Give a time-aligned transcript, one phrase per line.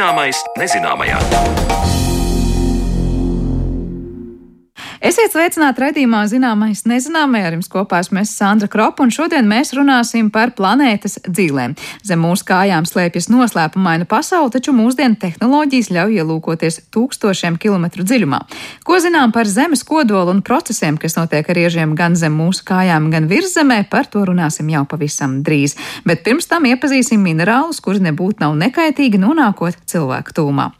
[0.00, 1.18] Zināmais nezināmajā.
[5.00, 7.46] Esiet sveicināti raidījumā Zināmais nezināmais.
[7.48, 11.72] Ar jums kopā esmu Sandra Kropa, un šodien mēs runāsim par planētas dzīvēm.
[12.04, 18.42] Zem mūsu kājām slēpjas noslēpumaina pasaule, taču mūsdienu tehnoloģijas ļauj ielūkoties tūkstošiem kilometru dziļumā.
[18.84, 23.08] Ko zinām par Zemes kodolu un procesiem, kas notiek ar iežiem gan zem mūsu kājām,
[23.14, 25.78] gan virzemē, par to runāsim jau pavisam drīz.
[26.04, 30.74] Bet pirms tam iepazīsim minerālus, kuri nebūtu nav nekaitīgi nonākot cilvēku tūmā.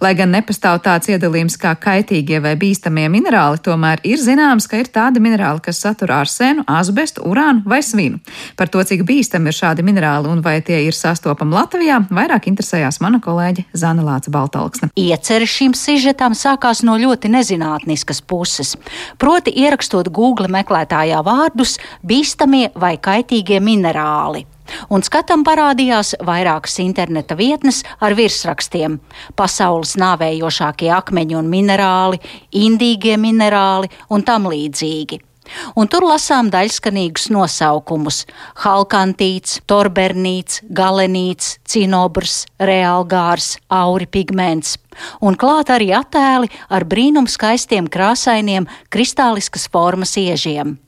[0.00, 4.88] Lai gan nepastāv tāds iedalījums kā kaitīgie vai bīstamie minerāli, tomēr ir zināms, ka ir
[4.88, 8.16] tādi minerāli, kas satur arsēnu, asbestu, urānu vai svinu.
[8.56, 13.02] Par to, cik bīstami ir šādi minerāli un vai tie ir sastopami Latvijā, vairāk interesējās
[13.04, 14.88] mana kolēģe Zana Lāca Baltalksne.
[14.96, 18.78] Ieceres šīm sižetām sākās no ļoti nezinātniskas puses.
[19.20, 24.46] Proti, ierakstot Google meklētājā vārdus bīstamie vai kaitīgie minerāli
[24.90, 29.00] un skatam parādījās vairākas interneta vietnes ar virsrakstiem-
[29.40, 32.20] pasaules nāvējošākie akmeņi un minerāli,
[32.52, 35.20] indīgie minerāli un tam līdzīgi.
[35.78, 38.24] Un tur lasām daļskanīgus nosaukumus-
[38.64, 44.78] halkantīts, torbernīts, galenīts, cinobrs, reālgārs, auri pigments.
[45.20, 50.78] Un klāt arī attēli ar brīnum skaistiem krāsainiem kristāliskas formas iežiem.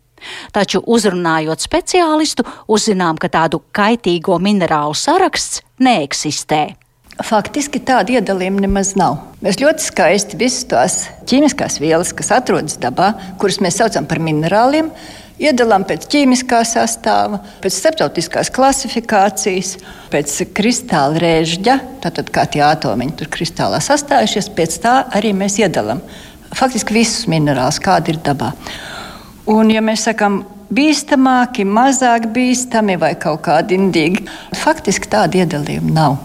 [0.55, 6.65] Taču uzrunājot speciālistu, uzzinām, ka tādu kaitīgo minerālu saraksts neeksistē.
[7.23, 9.19] Faktiski tāda iedalījuma nemaz nav.
[9.45, 10.95] Mēs ļoti skaisti visas tās
[11.29, 14.89] ķīmiskās vielas, kas atrodas dabā, kuras mēs saucam par minerāliem,
[15.43, 19.75] iedalām pēc ķīmiskā sastāva, pēc starptautiskās klasifikācijas,
[20.13, 26.01] pēc kristāla rēžģa, tātad kā tie atomiņi tur kristālā sastājušies, pēc tā arī mēs iedalām
[26.57, 28.53] faktiski visus minerālus, kādi ir dabā.
[29.51, 30.43] Un, ja mēs sakām,
[30.73, 34.27] bīstamāki, mazāk bīstami vai kaut kādi indīgi,
[34.63, 36.19] faktiski tāda iedalījuma nav.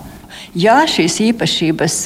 [0.57, 1.97] Jā, šīs īpašības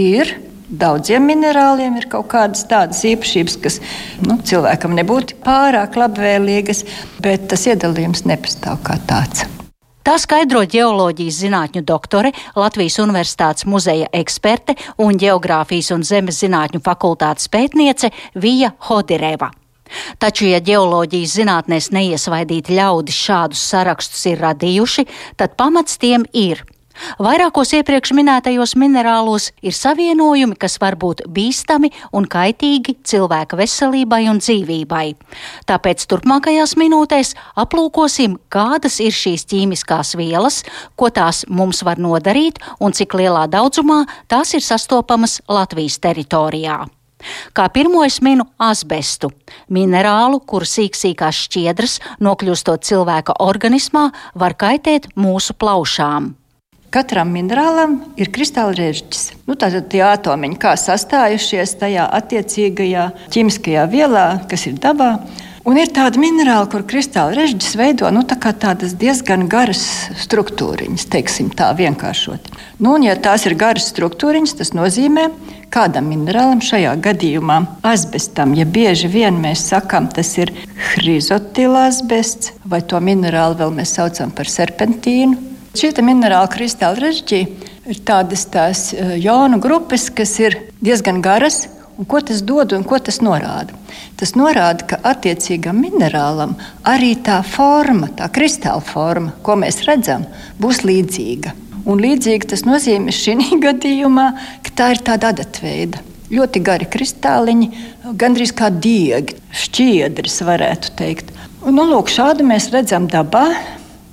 [0.00, 0.38] ir.
[0.74, 3.76] Daudziem minerāliem ir kaut kādas tādas īpašības, kas
[4.24, 6.82] nu, cilvēkam nebūtu pārāk labvēlīgas,
[7.22, 9.44] bet tas iedalījums nepastāv kā tāds.
[10.04, 17.52] Tā skaidro ģeoloģijas zinātņu doktore, Latvijas Universitātes muzeja eksperte un Geogrāfijas un zemes zinātņu fakultātes
[17.52, 19.52] pētniece Vija Hodireva.
[20.18, 25.06] Taču, ja ģeoloģijas zinātnēs neiesvaidīti ļaudis šādus sarakstus ir radījuši,
[25.40, 26.64] tad pamats tiem ir.
[27.18, 34.38] Vairākos iepriekš minētajos minerālos ir savienojumi, kas var būt bīstami un kaitīgi cilvēka veselībai un
[34.42, 35.04] dzīvībai.
[35.66, 40.62] Tāpēc turpmākajās minūtēs aplūkosim, kādas ir šīs ķīmiskās vielas,
[40.94, 46.84] ko tās mums var nodarīt un cik lielā daudzumā tās ir sastopamas Latvijas teritorijā.
[47.56, 49.32] Kā pirmo es minu asbestu,
[49.72, 56.34] minerālu, kuru sīksīkās šķiedras, nokļūstot cilvēka organismā, var kaitēt mūsu plaušām.
[56.94, 59.32] Katram minerālam ir kristāla režģis.
[59.48, 65.16] Nu, tātad tie atomiņi, kā sastājušies tajā attiecīgajā ķīmiskajā vielā, kas ir dabā,
[65.64, 69.80] Un ir tāda minerāla, kur kristāla režģis veido nu, tā tādas diezgan garas
[70.20, 72.50] struktūriņas, teiksim tā vienkāršot.
[72.84, 75.30] Nu, un, ja tās ir garas struktūriņas, tas nozīmē,
[75.72, 80.52] kādam minerālam, šajā gadījumā asbestam, ja bieži vien mēs sakām, tas ir
[80.90, 85.40] hrizotilāsbests, vai to minerālu vēl mēs saucam par serpentīnu.
[85.74, 87.40] Šī minerāla kristāla režģī
[87.88, 91.64] ir tādas tās eh, jonu grupas, kas ir diezgan garas
[91.94, 93.76] Un ko tas dod un ko tas norāda?
[94.18, 96.56] Tas norāda, ka attiecīgam minerālam
[96.90, 100.24] arī tā forma, tā kristāla forma, ko mēs redzam,
[100.58, 101.52] būs līdzīga.
[101.86, 104.26] Un līdzīgi tas nozīmē šī gadījumā,
[104.66, 106.02] ka tā ir tāda adatveida.
[106.34, 107.70] Ļoti gari kristāliņi,
[108.18, 111.30] gandrīz kā diegi, šķiedras, varētu teikt.
[111.62, 113.46] Un, nu, lūk, šādu mēs redzam dabā.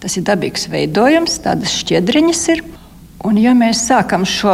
[0.02, 2.64] Tas ir dabīgs veidojums, tādas šķiedriņas ir.
[3.26, 4.54] Un, ja mēs sākam šo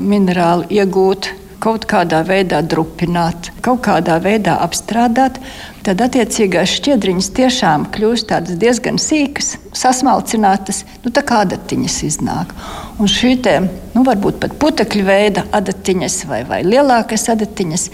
[0.00, 5.38] minerālu iegūt kaut kādā veidā drupināt, kaut kādā veidā apstrādāt,
[5.86, 12.52] tad attiecīgās šķiedriņas tiešām kļūst diezgan sīkas, sasmalcinātas, nu, tā kā adatiņas iznāk.
[13.00, 13.56] Un šī te,
[13.94, 17.88] nu, varbūt pat putekļu veida adatiņas vai, vai lielākas adatiņas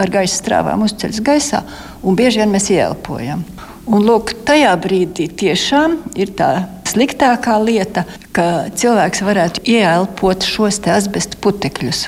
[0.00, 1.62] ar gaisa strāvām uzceļas gaisā,
[2.02, 3.44] un bieži vien mēs ieelpojam.
[3.84, 6.50] Un, lūk, tajā brīdī tiešām ir tā
[6.88, 12.06] sliktākā lieta, ka cilvēks varētu ieelpot šos asbestu putekļus.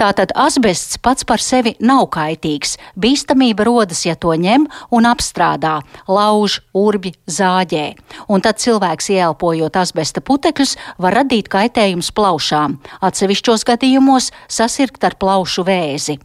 [0.00, 2.78] Tātad asbests pats par sevi nav kaitīgs.
[2.96, 4.64] Bīstamība rodas, ja to ņem
[4.96, 5.74] un apstrādā,
[6.08, 7.84] lauž, urbi, zāģē.
[8.32, 10.72] Un tad cilvēks ieelpojot asbesta putekļus
[11.04, 16.16] var radīt kaitējums plaušām, atsevišķos gadījumos sasirgt ar plaušu vēzi.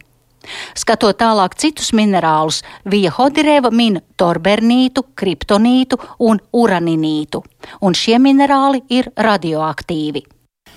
[0.72, 7.42] Skatot tālāk citus minerālus, Vija Hodireva min torbernītu, kriptonītu un uraninītu,
[7.84, 10.24] un šie minerāli ir radioaktīvi.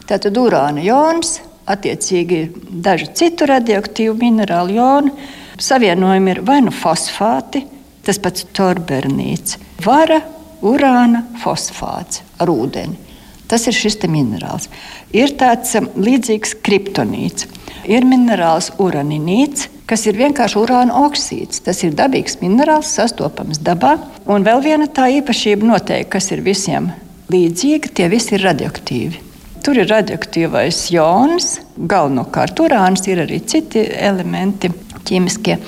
[0.10, 1.38] Tātad urāna jons,
[1.70, 2.42] attiecīgi
[2.86, 5.14] daži citu radioaktīvu minerālu joni,
[5.60, 7.66] savienojumi ir vai nu fosfāti,
[8.06, 10.22] tas pats torbernīts, vara,
[10.66, 13.10] urāna, fosfāts ar ūdeni.
[13.50, 14.68] Tas ir šis minerāls.
[15.10, 17.48] Ir tāds um, līdzīgs kriptonīts.
[17.90, 21.64] Ir minerāls uraninīts, kas ir vienkārši urāna oksīds.
[21.66, 23.96] Tas ir dabīgs minerāls, sastopams dabā.
[24.30, 26.92] Un vēl viena tā īpašība noteikti, kas ir visiem
[27.34, 29.29] līdzīga, tie visi ir radioaktīvi.
[29.64, 34.72] Tur ir radioaktīvais jons, galvenokārt urāns, ir arī citi elementi
[35.06, 35.60] ķīmiskie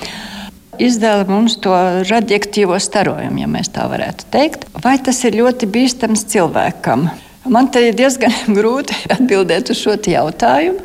[0.82, 1.74] izdala mums to
[2.10, 4.68] radioaktīvo starojumu, ja mēs tā varētu teikt.
[4.84, 7.10] Vai tas ir ļoti bīstams cilvēkam?
[7.52, 10.80] Man te ir diezgan grūti atbildēt uz šo jautājumu,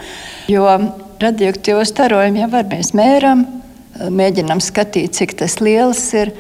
[0.53, 0.67] jo
[1.23, 3.47] radioaktīvo starojumu jau var mēs mēram,
[4.13, 6.35] mēģinām skatīt, cik tas liels ir,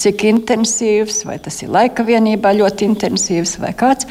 [0.00, 4.08] cik intensīvs, vai tas ir laika vienībā ļoti intensīvs vai kāds.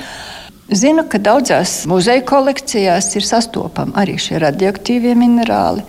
[0.72, 5.84] Zinu, ka daudzās muzeja kolekcijās ir sastopami arī šie radioaktīvie minerāli.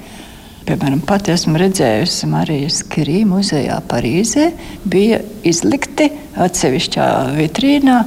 [0.67, 4.49] Piemēram, pat esmu redzējusi Marijas Kirī muzejā Parīzē,
[4.83, 7.07] bija izlikti atsevišķā
[7.37, 8.01] vitrīnā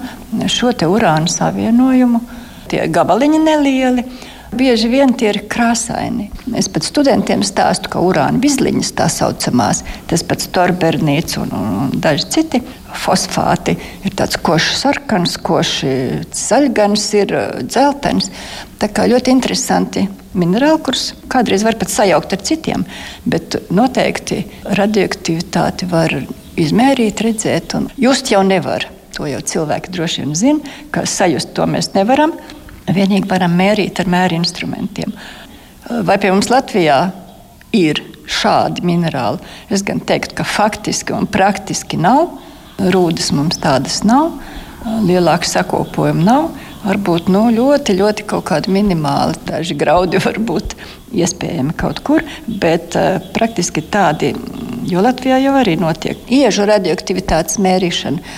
[0.51, 2.19] šo urāna savienojumu.
[2.67, 4.03] Tie gabaliņi nelieli.
[4.55, 6.29] Bieži vien tie ir krāsaini.
[6.55, 11.91] Es pat studentiem stāstu, ka urāna bizliņas tā saucamās, tas pats torbernīts un, un, un
[11.99, 12.61] daži citi
[12.95, 13.75] fosfāti
[14.07, 17.35] ir tāds košs sarkans, košs zaļgans, ir
[17.67, 18.31] dzeltens.
[18.79, 20.05] Tā kā ļoti interesanti
[20.39, 22.87] minerāli, kurus kādreiz var pat sajaukt ar citiem,
[23.27, 24.43] bet noteikti
[24.79, 26.15] radioaktivitāti var
[26.55, 28.87] izmērīt, redzēt un just jau nevar.
[29.15, 32.33] To jau cilvēki droši vien zina, ka sajust to mēs nevaram.
[32.85, 35.13] Vienīgi varam mērīt ar mēri instrumentiem.
[36.05, 36.99] Vai pie mums Latvijā
[37.73, 39.41] ir šādi minerāli?
[39.73, 42.35] Es gan teiktu, ka faktiski un praktiski nav.
[42.75, 44.33] Rūdas mums tādas nav,
[45.05, 46.49] lielāka sakopojuma nav.
[46.85, 50.75] Varbūt nu, ļoti, ļoti kaut kādi minimāli, daži graudi var būt
[51.17, 52.21] iespējami kaut kur,
[52.61, 54.35] bet uh, praktiski tādi,
[54.85, 58.35] jo Latvijā jau arī notiek iežu radioaktivitātes mērīšana.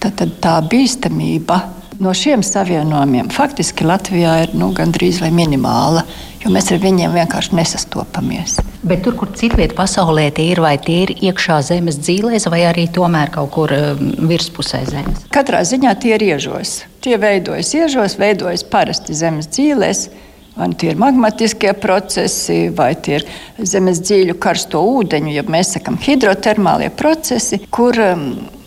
[0.00, 1.58] Tad, tad tā bīstamība
[2.00, 6.06] no šiem savienojumiem faktiski Latvijā ir nu, gandrīz vai minimāla,
[6.40, 8.56] jo mēs ar viņiem vienkārši nesastopamies.
[8.80, 12.86] Bet tur, kur citvietā pasaulē tie ir, vai tie ir iekšā zemes dzīvēs, vai arī
[12.92, 15.26] tomēr kaut kur um, virspusē zemes?
[15.34, 16.80] Katrā ziņā tie ir iežos.
[17.04, 20.08] Tie veidojas iežos, veidojas parasti zemes dzīvēs.
[20.56, 23.26] Vai nu tie ir magmatiskie procesi, vai tie ir
[23.70, 28.26] zemes dziļu karsto ūdeņu, ja mēs sakām hidrotermālie procesi, kur um,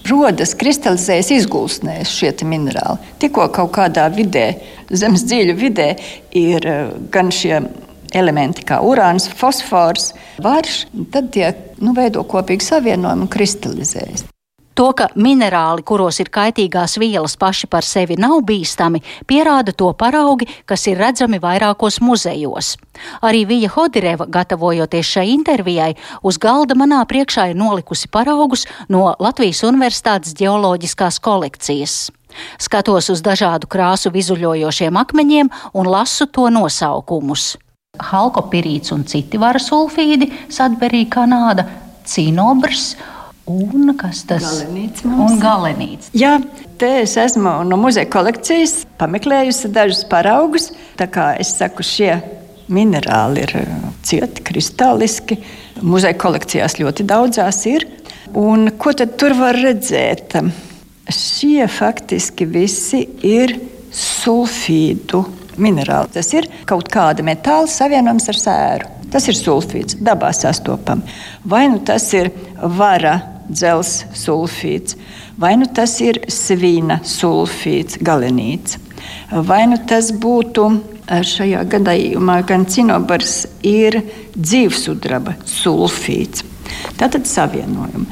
[0.09, 3.13] rodas, kristalizējas, izgulsnēs šie minerāli.
[3.21, 4.50] Tikko kaut kādā vidē,
[4.91, 5.89] zemes dziļu vidē,
[6.38, 7.61] ir uh, gan šie
[8.13, 10.11] elementi kā urāns, fosfors,
[10.44, 10.83] varš,
[11.13, 14.27] tad tie nu, veido kopīgu savienojumu un kristalizējas.
[14.73, 20.47] To, ka minerāli, kuros ir kaitīgās vielas, paši par sevi nav bīstami, pierāda to paraugi,
[20.65, 22.73] kas ir redzami vairākos muzejos.
[23.21, 25.93] Arī Vija Hodireva, gatavojoties šai intervijai,
[26.25, 31.97] uz galda manā priekšā ir nolikusi paraugus no Latvijas Universitātes ģeoloģiskās kolekcijas.
[32.57, 37.53] Skatos uz dažādu krāsu vizuļojošiem akmeņiem un lasu to nosaukumus
[38.01, 41.68] halkopirīts un citi vara sulfīdi, Sadberija, Kanāda,
[42.09, 42.95] cinobrs.
[43.50, 44.45] Un kas tas?
[45.04, 46.14] Un galenīts.
[46.16, 46.38] Jā,
[46.80, 50.69] te es esmu no muzeja kolekcijas pameklējusi dažus paraugus.
[51.00, 52.14] Tā kā es saku, šie
[52.71, 55.42] minerāli ir uh, cieti, kristāliski.
[55.83, 57.83] Muzeja kolekcijās ļoti daudzās ir.
[58.40, 60.38] Un ko tad tur var redzēt?
[61.12, 63.57] Šie faktiski visi ir
[63.92, 65.19] sulfīdu
[65.59, 66.14] minerāli.
[66.16, 68.90] Tas ir kaut kāda metāla savienojums ar sēru.
[69.14, 71.12] Tas ir sulfīds, dabā sastopams.
[71.45, 72.31] Vai nu tas ir
[72.80, 73.19] vara
[73.50, 74.97] dzelzs sulfīds,
[75.40, 78.80] vai nu tas ir svina sulfīds, galenīts.
[79.31, 80.69] Vai nu tas būtu
[81.07, 84.00] šajā gadījumā gan cinobars, ir
[84.35, 86.45] dzīvsudraba sulfīds.
[87.00, 88.07] Tātad savienojumi.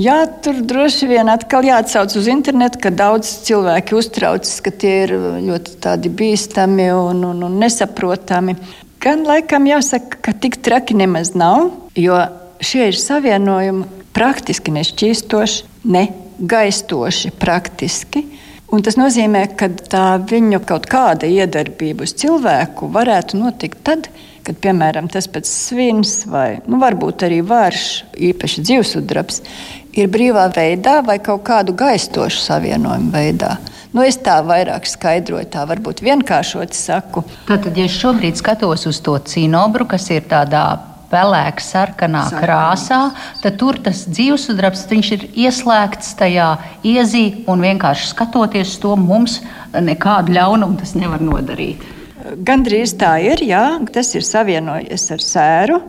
[0.00, 5.12] Jā, tur droši vien atkal jāatsauc uz internetu, ka daudz cilvēki uztraucas, ka tie ir
[5.44, 8.56] ļoti bīstami un, un, un nesaprotami.
[9.00, 11.68] Gan laikam jāsaka, ka tik traki nemaz nav,
[12.00, 12.16] jo
[12.64, 16.06] šie ir savienojumi praktiski nešķīstoši, ne
[16.40, 18.24] gaistoši praktiski.
[18.70, 24.06] Un tas nozīmē, ka tā viņu kaut kāda iedarbība uz cilvēku varētu notikt tad,
[24.46, 27.88] kad, piemēram, tas pats svins vai nu, varbūt arī vārš,
[28.30, 29.42] īpaši dzīvesudrabs,
[29.98, 33.56] ir brīvā veidā vai kaut kādu gaistošu savienojumu veidā.
[33.90, 37.24] Nu, es tā vairāk skaidroju, tā varbūt vienkāršot saku.
[37.48, 40.62] Tātad, ja es šobrīd skatos uz to cinobru, kas ir tādā
[41.10, 42.40] pelēkā, sarkanā Sarkanā.
[42.42, 43.00] krāsā,
[43.42, 46.50] tad tur tas dzīvesudrabs ir ieslēgts tajā
[46.86, 49.40] iezī un vienkārši skatoties to mums
[49.74, 51.82] nekādu ļaunumu tas nevar nodarīt.
[52.20, 55.80] Gandrīz tā ir, jā, tas ir savienojies ar sēru.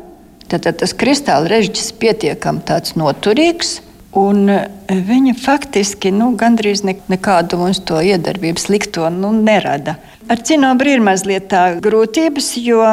[0.48, 3.80] Tad, tad tas kristāla režģis pietiekami tāds noturīgs.
[4.20, 4.50] Un
[4.92, 9.96] viņa faktiski nu, gandrīz ne, nekādu mums to iedarbību slikto nu, nerada.
[10.32, 12.84] Ar cinobru ir mazliet tā grūtības, jo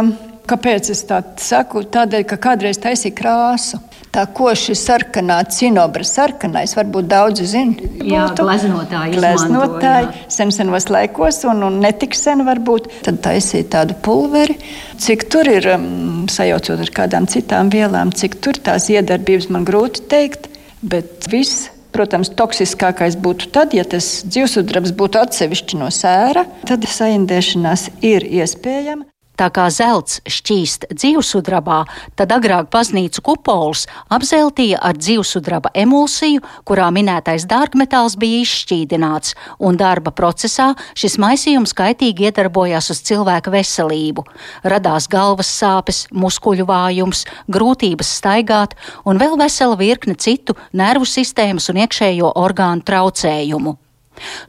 [0.48, 1.84] kāpēc es tā saku?
[1.86, 3.80] Tādēļ, ka kādreiz taisīja krāsu.
[4.08, 7.88] Tā koši sarkanā, cinobra sarkanais, varbūt daudzi zina.
[8.02, 9.18] Jā, gleznotāji.
[9.18, 12.88] Gleznotāji sen senos laikos, un, un netik sen varbūt.
[13.04, 14.56] Tad taisīja tādu pulveri.
[14.98, 20.08] Cik tur ir, um, sajaucot ar kādām citām vielām, cik tur tās iedarbības man grūti
[20.08, 20.48] pateikt.
[20.80, 27.90] Bet viss, protams, toksiskākais būtu tad, ja tas dzīvesudrabs būtu atsevišķi no sēra, tad saindēšanās
[28.00, 29.04] ir iespējama.
[29.38, 31.84] Tā kā zelts šķīst dzīvesudrabā,
[32.18, 40.10] tad agrāk baznīcu kupols apzeltīja ar dzīvesudraba emulsiju, kurā minētais dārgmetāls bija izšķīdināts, un darba
[40.10, 44.26] procesā šis maisījums kaitīgi iedarbojās uz cilvēka veselību.
[44.66, 48.74] Radās galvas sāpes, muskuļu vājums, grūtības staigāt
[49.06, 53.78] un vēl vesela virkne citu nervu sistēmas un iekšējo orgānu traucējumu.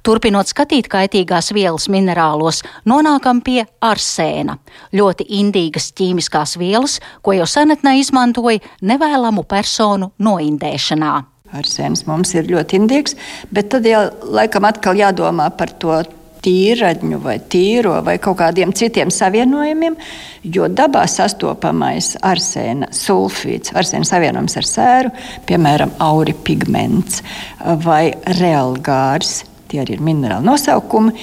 [0.05, 4.57] Turpinot skatīt kaitīgās vielas minerālos, nonākam pie arsēna,
[4.95, 11.17] ļoti indīgas ķīmiskās vielas, ko jau senatnē izmantoja nevēlamu personu noindēšanā.
[11.59, 13.15] Arsēns mums ir ļoti indīgs,
[13.49, 14.05] bet tad jau
[14.37, 15.97] laikam atkal jādomā par to
[16.43, 19.97] tīraņu vai tīro vai kaut kādiem citiem savienojumiem,
[20.43, 25.13] jo dabā sastopamais arsēna sulfīts, arsēna savienojums ar sēru,
[25.49, 27.23] piemēram, auripigments
[27.83, 31.13] vai realgārs, tie arī ir minerāli nosaukumi.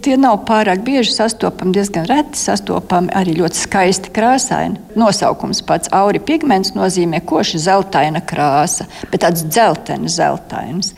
[0.00, 4.80] Tie nav pārāk bieži sastopami, diezgan reti sastopami, arī ļoti skaisti krāsaini.
[4.96, 10.94] Nosaukums pats auri pigments nozīmē koši zeltaina krāsa, bet tāds dzeltenis, zeltains.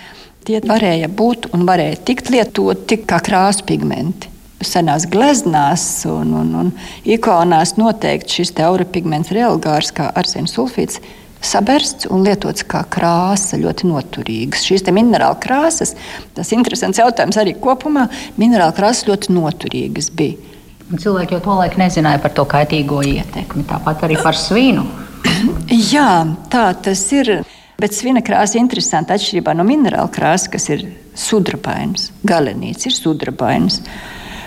[0.47, 4.31] Tie varēja būt un varēja tikt lietoti kā krāsu pigmenti.
[4.63, 6.71] Senās gleznās un, un, un
[7.03, 11.01] ikonās noteikti šis auripigments reālgārs, kā arsēna sulfīts,
[11.43, 14.65] sabersts un lietots kā krāsa, ļoti noturīgs.
[14.69, 15.95] Šīs minerāla krāsas,
[16.37, 18.09] tas ir interesants jautājums arī kopumā.
[18.41, 20.53] Minerāla krāsas ļoti noturīgas bija.
[20.93, 24.85] Un cilvēki jau to laiku nezināja par to kaitīgo ietekmi, tāpat arī par svinu.
[25.73, 27.41] Jā, tā tas ir.
[27.83, 30.85] Bet svina krāsa ir interesanta atšķirībā no minerāla krāsas, kas ir
[31.19, 32.13] sudrabains.
[32.29, 33.81] Galenīts ir sudrabains.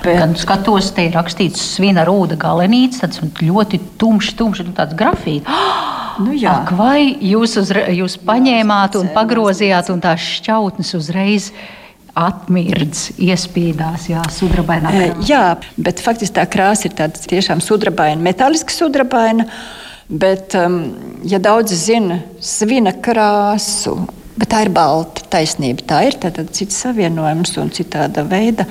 [0.05, 0.21] Bet...
[0.21, 5.49] Kad skatos, te ir rakstīts svina rūda galenīts, tāds ļoti tumšs, tumšs, nu, tāds grafīts.
[6.23, 6.53] Nu, jā.
[6.61, 11.49] Ak, vai jūs, uzre, jūs paņēmāt un pagrozījāt, un tās šķautnes uzreiz
[12.15, 14.93] atmirdz, iespīdās, jā, sudrabainā.
[14.95, 15.25] Krāsa.
[15.27, 15.41] Jā,
[15.75, 19.49] bet faktiski tā krāsa ir tāda tiešām sudrabaina, metāliska sudrabaina.
[20.05, 20.93] Bet, um,
[21.25, 23.97] ja daudzi zina svina krāsu,
[24.35, 25.85] Bet tā ir balta taisnība.
[25.87, 28.65] Tā ir tātad cits savienojums un citāda veida.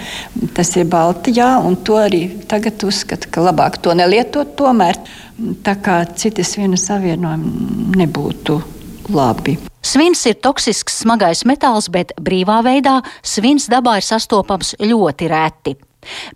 [0.57, 5.01] Tas ir balti, jā, un to arī tagad uzskata, ka labāk to nelietot tomēr,
[5.65, 8.59] tā kā citas viena savienojuma nebūtu
[9.15, 9.57] labi.
[9.85, 15.77] Svins ir toksisks smagais metāls, bet brīvā veidā svins dabā ir sastopams ļoti reti.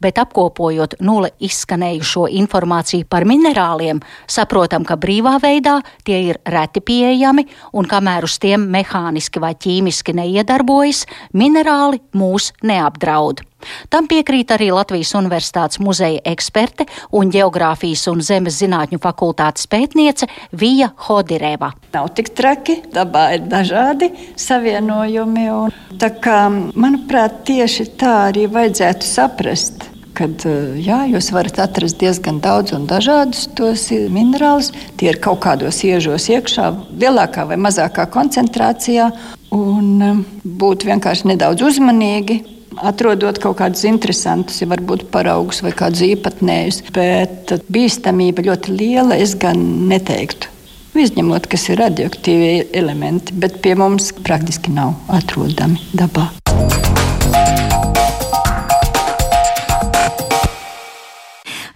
[0.00, 7.46] Bet apkopojot nulle izskanējušo informāciju par minerāliem, saprotam, ka brīvā veidā tie ir reti pieejami,
[7.72, 13.44] un kamēr uz tiem mehāniski vai ķīmiski neiedarbojas, minerāli mūs neapdraud.
[13.90, 20.92] Tam piekrīt arī Latvijas Universitātes muzeja eksperte un Geogrāfijas un Zemes zinātņu fakultātes pētniece Vija
[21.08, 21.72] Hodireva.
[21.94, 25.46] Nav tik traki, dabā ir dažādi savienojumi.
[25.58, 25.76] Un,
[26.22, 26.40] kā,
[26.78, 29.88] manuprāt, tieši tā arī vajadzētu saprast
[30.18, 30.42] kad
[30.82, 34.72] jā, jūs varat atrast diezgan daudz un dažādus tos minerālus.
[34.98, 39.12] Tie ir kaut kādos iežos iekšā, lielākā vai mazākā koncentrācijā.
[39.54, 42.40] Un būt vienkārši nedaudz uzmanīgi,
[42.86, 46.82] atrodot kaut kādus interesantus, ja varbūt paraugus vai kādus īpatnējus.
[46.94, 50.54] Bet bīstamība ļoti liela, es gan neteiktu.
[50.98, 56.26] Izņemot, kas ir radioaktīvi elementi, bet pie mums praktiski nav atrodami dabā.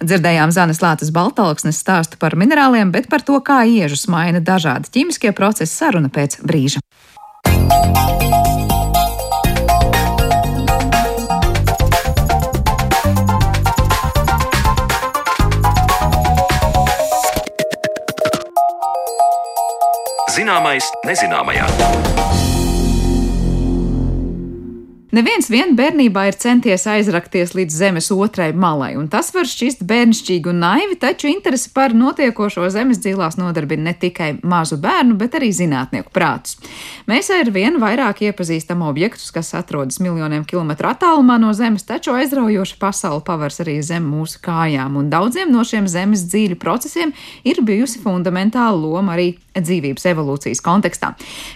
[0.03, 5.31] Dzirdējām Zanes Lātas Baltalksnes stāstu par minerāliem, bet par to, kā iežus maina dažādi ķīmiskie
[5.37, 6.83] procesi, saruna pēc brīža.
[20.43, 21.69] Zināmais nezināmajā.
[25.13, 30.49] Neviens vien bērnībā ir centies aizrakties līdz zemes otrai malai, un tas var šķist bērnišķīgi
[30.49, 35.51] un naivi, taču interesi par notiekošo zemes dzīvās nodarbina ne tikai mazu bērnu, bet arī
[35.53, 36.57] zinātnieku prātus.
[37.13, 42.81] Mēs ar vien vairāk iepazīstam objektus, kas atrodas miljoniem kilometru attālumā no zemes, taču aizraujoša
[42.81, 47.13] pasaule pavars arī zem mūsu kājām, un daudziem no šiem zemes dzīļu procesiem
[47.45, 51.13] ir bijusi fundamentāla loma arī dzīvības evolūcijas kontekstā.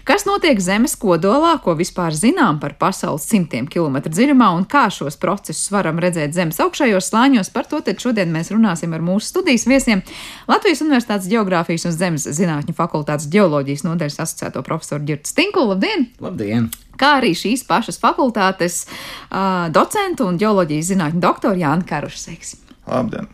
[0.09, 3.69] Kas notiek zemes kodolā, ko vispār zinām par pasaules simtiem?
[3.77, 7.53] kilometru dziļumā un kā šos procesus varam redzēt zemes augšējos slāņos.
[7.55, 10.03] Par to šodien mēs runāsim ar mūsu studijas viesiem
[10.49, 15.75] Latvijas Universitātes Geogrāfijas un Zemes zinātņu fakultātes geoloģijas nodaļas asociēto profesoru Girtu Stinkulu.
[15.75, 16.11] Labdien!
[16.23, 16.71] Labdien!
[16.97, 22.66] Kā arī šīs pašas fakultātes uh, docentu un geoloģijas zinātņu doktoru Jānu Karušu.
[22.87, 23.27] Labdien.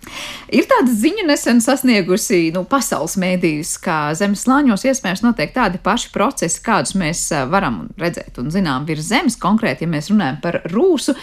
[0.48, 6.08] Ir tāda ziņa nesen sasniegusi nu, pasaules mēdījus, ka zemes slāņos iespējams notiek tādi paši
[6.14, 9.36] procesi, kādus mēs varam redzēt un zinām virs zemes.
[9.42, 11.14] Konkrēti, ja mēs runājam par rūsu,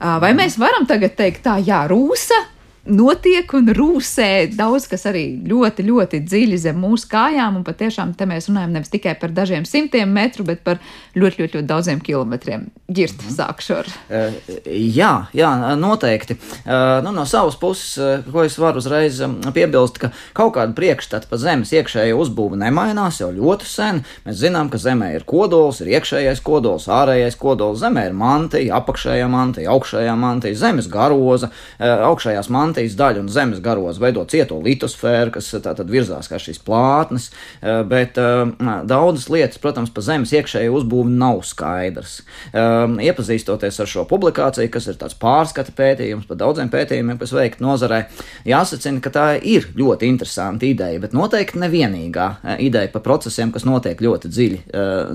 [0.00, 2.42] vai mēs varam tagad teikt, tā, jā, rūsa
[2.86, 7.58] notiek un rūsē daudz kas arī ļoti, ļoti dziļi zem mūsu kājām.
[7.58, 10.80] Un patiešām te mēs runājam nevis tikai par dažiem simtiem metru, bet par
[11.16, 12.68] ļoti, ļoti, ļoti daudziem kilometriem.
[12.86, 13.34] Girt, mhm.
[13.34, 13.90] sākšu ar.
[14.06, 14.36] Uh,
[14.70, 16.38] jā, jā, noteikti.
[16.62, 19.18] Uh, nu, no savas puses, uh, ko es varu uzreiz
[19.56, 24.02] piebilst, ka kaut kāda priekšstata par Zemes iekšējo uzbūvi nemainās jau ļoti sen.
[24.26, 29.26] Mēs zinām, ka Zemē ir kodols, ir iekšējais kodols, ārējais kodols, Zemē ir mantija, apakšējā
[29.32, 31.50] mantija, augšējā mantija, Zemes garoza,
[31.80, 36.60] augšējās mantijas mantijas daļa un zemes garos veido cieto litosfēru, kas tātad virzās kā šīs
[36.60, 37.30] plātnes,
[37.62, 38.52] eh, bet eh,
[38.84, 42.22] daudzas lietas, protams, pa zemes iekšēju uzbūvi nav skaidrs.
[42.52, 47.64] Eh, iepazīstoties ar šo publikāciju, kas ir tāds pārskata pētījums par daudziem pētījumiem, kas veikti
[47.64, 48.06] nozarē,
[48.44, 54.00] jāsacina, ka tā ir ļoti interesanta ideja, bet noteikti nevienīgā ideja par procesiem, kas notiek
[54.00, 54.58] ļoti dziļi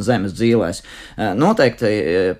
[0.01, 0.81] zemes dzīvēs.
[1.37, 1.91] Noteikti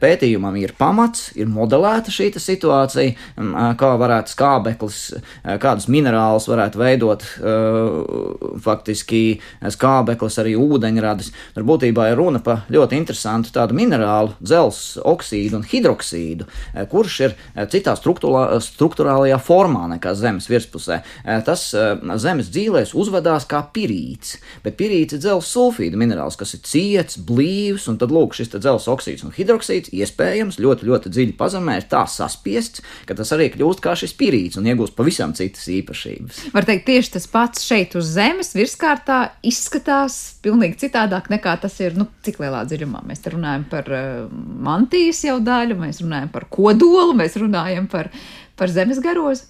[0.02, 5.11] pētījumam ir pamats, ir modelēta šī situācija, kā varētu skābeklis Eh,
[5.62, 9.24] kādus minerālus varētu veidot eh, faktiski
[9.76, 11.32] skābeklis, arī ūdeņradis.
[11.56, 17.20] Tur būtībā ir runa par ļoti interesantu tādu minerālu, dzelzs oksīdu un hidroksīdu, eh, kurš
[17.28, 17.38] ir
[17.72, 21.02] citā struktūrālajā formā nekā zemes virspusē.
[21.46, 21.64] Tas
[22.22, 27.88] zemes dzīvēs uzvedās kā pirīts, bet pirīts ir dzelzs sulfīdu minerāls, kas ir ciets, blīvs,
[27.92, 32.04] un tad lūk šis dzelzs oksīds un hidroksīds iespējams ļoti, ļoti dziļi pazemē ir tā
[32.10, 36.42] saspiests, ka tas arī kļūst kā šis pirīts un iegūst pavisam citas īpašības.
[36.54, 41.98] Var teikt, tieši tas pats šeit uz Zemes virskārtā izskatās pilnīgi citādāk nekā tas ir,
[41.98, 43.04] nu, cik lielā dziļumā.
[43.10, 44.32] Mēs runājam par uh,
[44.68, 48.12] mantijas jau daļu, mēs runājam par kodolu, mēs runājam par,
[48.60, 49.50] par zemes garozu.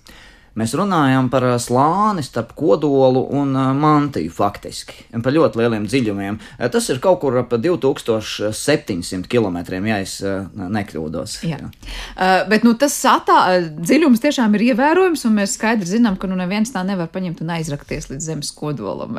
[0.59, 6.39] Mēs runājam par slāni starp kodolu un mantiju faktiski, un par ļoti lieliem dziļumiem.
[6.73, 11.37] Tas ir kaut kur ap 2700 km, ja es nekļūdos.
[11.47, 11.51] Jā.
[11.51, 11.69] Jā.
[12.15, 13.37] Uh, bet nu, tas atā,
[13.81, 17.53] dziļums tiešām ir ievērojams, un mēs skaidri zinām, ka nu, neviens tā nevar paņemt un
[17.57, 19.17] aizrakties līdz zemes kodolam.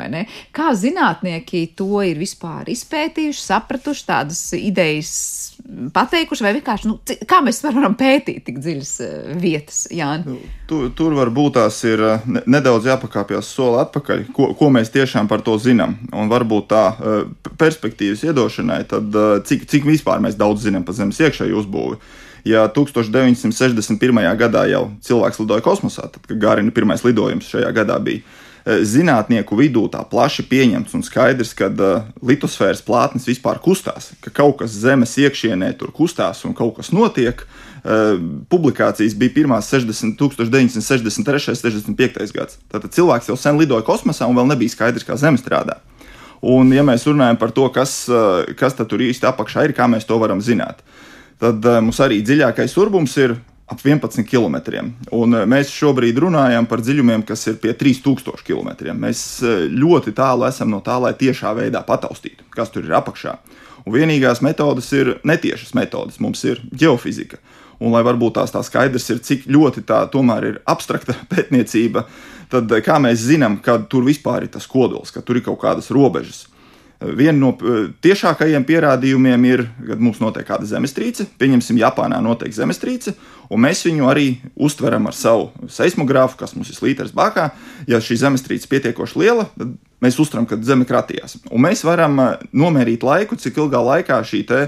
[0.57, 5.13] Kā zinātnieki to ir vispār izpētījuši, sapratuši tādas idejas
[5.95, 6.97] pateikuši, vai vienkārši nu,
[7.29, 8.93] kā mēs varam pētīt tik dziļas
[9.41, 10.27] vietas, Jānis?
[10.29, 15.45] Nu, tur, tur varbūt tās ir nedaudz jāpakāpjas soli atpakaļ, ko, ko mēs tiešām par
[15.47, 15.97] to zinām.
[16.13, 16.85] Un varbūt tā
[17.61, 19.17] perspektīvas iedošanai, tad
[19.49, 22.01] cik, cik vispār mēs daudz zinām par Zemes iekšēju uzbūvi.
[22.49, 24.23] Ja 1961.
[24.39, 29.89] gadā jau cilvēks lidoja kosmosā, tad Gārina pirmais lidojums šajā gadā bija Eh, zinātnieku vidū
[29.91, 35.17] tā plaši pieņemts un skaidrs, ka uh, litosfēras plātnes vispār kustās, ka kaut kas zemes
[35.19, 37.43] iekšienē tur kustās un kaut kas notiek.
[37.83, 38.15] Uh,
[38.53, 41.51] publikācijas bija pirmās 60, 1963.
[41.51, 42.35] un 65.
[42.37, 42.61] gads.
[42.71, 45.81] Tātad cilvēks jau sen lidoja kosmosā un vēl nebija skaidrs, kā Zeme strādā.
[46.43, 48.05] Un, ja mēs runājam par to, kas,
[48.59, 50.81] kas tur īsti apakšā ir, kā mēs to varam zināt,
[51.43, 53.37] tad mums arī dziļākais urbums ir
[53.73, 54.57] ap 11 km.
[55.13, 58.93] Un eh, mēs šobrīd runājam par dziļumiem, kas ir pie 3000 km.
[58.99, 63.37] Mēs eh, ļoti tālu esam no tā, lai tiešā veidā pataustītu, kas tur ir apakšā.
[63.83, 67.41] Un vienīgās metodes ir netiešas metodes, mums ir geofizika.
[67.83, 72.07] Un, lai varbūt tās tā skaidrs ir, cik ļoti tā tomēr ir abstrakta pētniecība,
[72.53, 75.61] tad eh, kā mēs zinām, ka tur vispār ir tas kodols, ka tur ir kaut
[75.65, 76.47] kādas robežas.
[77.03, 83.15] Viena no eh, tiešākajiem pierādījumiem ir, kad mums notiek kāda zemestrīce, pieņemsim, Japānā notiek zemestrīce,
[83.53, 87.51] un mēs viņu arī uztveram ar savu seismogrāfu, kas mums ir slīders bakā.
[87.91, 91.41] Ja šī zemestrīce ir pietiekoši liela, tad mēs uztveram, ka zeme kratījās.
[91.51, 94.65] Un mēs varam eh, nomērīt laiku, cik ilgā laikā šī te,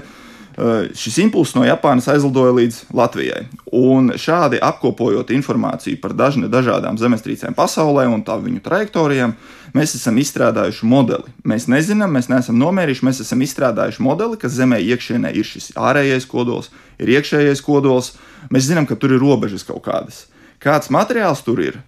[0.95, 3.41] Šis impulss no Japānas aizlidoja līdz Latvijai.
[3.75, 9.35] Un šādi apkopojot informāciju par dažne, dažādām zemestrīcēm pasaulē un tā viņu trajektorijām,
[9.75, 11.33] mēs esam izstrādājuši modeli.
[11.47, 16.27] Mēs nezinām, mēs neesam nomērījuši, mēs esam izstrādājuši modeli, ka Zemē iekšienē ir šis ārējais
[16.31, 18.13] kodols, ir iekšējais kodols.
[18.53, 20.25] Mēs zinām, ka tur ir robežas kaut kādas.
[20.63, 21.79] Kāds materiāls tur ir?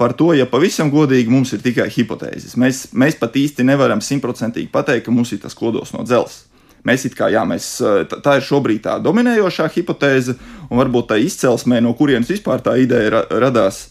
[0.00, 2.56] Par to, ja pavisam godīgi, mums ir tikai hipotēzes.
[2.58, 6.50] Mēs, mēs pat īsti nevaram simtprocentīgi pateikt, ka mums ir tas kodols no dzelzceļa.
[6.84, 7.66] Mēs it kā, jā, mēs,
[8.12, 10.34] tā ir šobrīd tā dominējošā hipotēze,
[10.68, 13.86] un varbūt tā izcelsmē, no kurienes vispār tā ideja radās,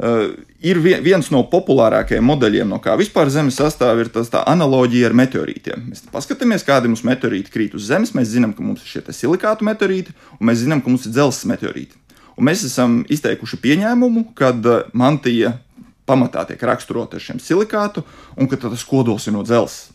[0.00, 5.88] ir viens no populārākajiem modeļiem, no kā vispār Zemes sastāv, ir tas analoģija ar meteorītiem.
[5.90, 8.14] Mēs paskatāmies, kādi mums meteorīti krīt uz Zemes.
[8.16, 11.52] Mēs zinām, ka mums ir šie silikātu meteorīti, un mēs zinām, ka mums ir dzelzceļa
[11.54, 12.00] meteorīti.
[12.40, 14.54] Un mēs esam izteikuši pieņēmumu, ka
[14.96, 15.58] mantija
[16.08, 18.04] pamatā tiek raksturota ar šiem silikātu,
[18.40, 19.89] un ka tas kodols ir no dzelzceļa.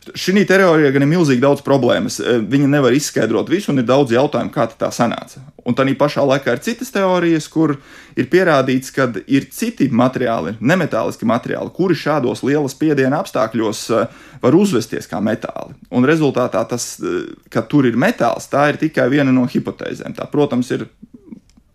[0.00, 2.16] Šī teorijā gan ir milzīgi daudz problēmas.
[2.20, 5.42] Eh, Viņa nevar izskaidrot visu, un ir daudz jautājumu, kā tā sanāca.
[5.66, 7.76] Un tā pašā laikā ir citas teorijas, kur
[8.16, 14.06] ir pierādīts, ka ir citi materiāli, nemetāliski materiāli, kuri šādos lielas spiediena apstākļos eh,
[14.40, 15.76] var uzvesties kā metāli.
[15.90, 20.16] Un rezultātā tas, eh, ka tur ir metāls, tā ir tikai viena no hipotēzēm.
[20.16, 20.88] Tā, protams, ir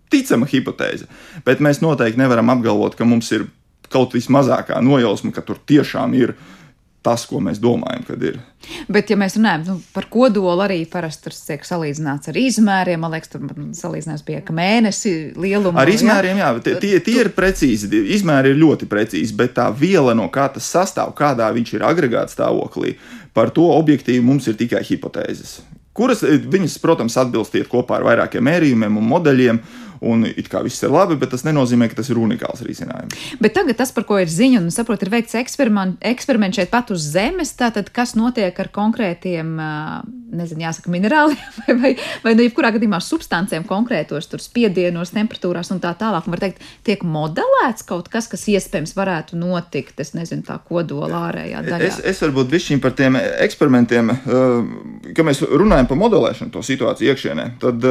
[0.10, 1.06] ticama hipotēze,
[1.46, 3.48] bet mēs noteikti nevaram apgalvot, ka mums ir
[3.90, 6.36] kaut vismazākā nojausma, ka tur tiešām ir
[7.06, 8.40] tas, ko mēs domājam, kad ir.
[8.92, 13.04] Bet, ja mēs runājam nu, par kodolu, arī parasti tur tiek salīdzināts ar izmēriem.
[13.04, 13.46] Man liekas, tur
[13.78, 15.84] salīdzinājums bija, ka mēnesi lieluma.
[15.84, 17.92] Ar izmēriem, jā, jā tie, tie ir precīzi.
[18.18, 22.38] Izmēri ir ļoti precīzi, bet tā viela, no kā tas sastāv, kādā viņš ir agregāts
[22.38, 22.98] stāvoklī,
[23.38, 25.60] par to objektīvi mums ir tikai hipotēzes.
[25.96, 30.84] Kuras viņas, protams, atbilst kopā ar vairākiem mērījumiem un modeļiem, uh, un it kā viss
[30.86, 33.16] ir labi, bet tas nenozīmē, ka tas ir unikāls risinājums.
[33.42, 37.06] Bet tagad tas, par ko ir ziņa, un saprotu, ir veikts eksperiments šeit pat uz
[37.16, 39.56] Zemes, tātad kas notiek ar konkrētiem,
[40.36, 41.92] nezinu, jāsaka, minerāliem vai, vai,
[42.24, 46.28] vai nu, jebkurā gadījumā substancēm konkrētos tur spiedienos, temperatūrās un tā tālāk.
[46.28, 51.26] Un var teikt, tiek modelēts kaut kas, kas iespējams varētu notikt, es nezinu, tā kodola
[51.30, 51.90] ārējā daļā.
[51.90, 54.12] Es, es varbūt bišķiņ par tiem eksperimentiem,
[55.16, 57.86] ka mēs runājam par modelēšanu to situāciju iekšienē, tad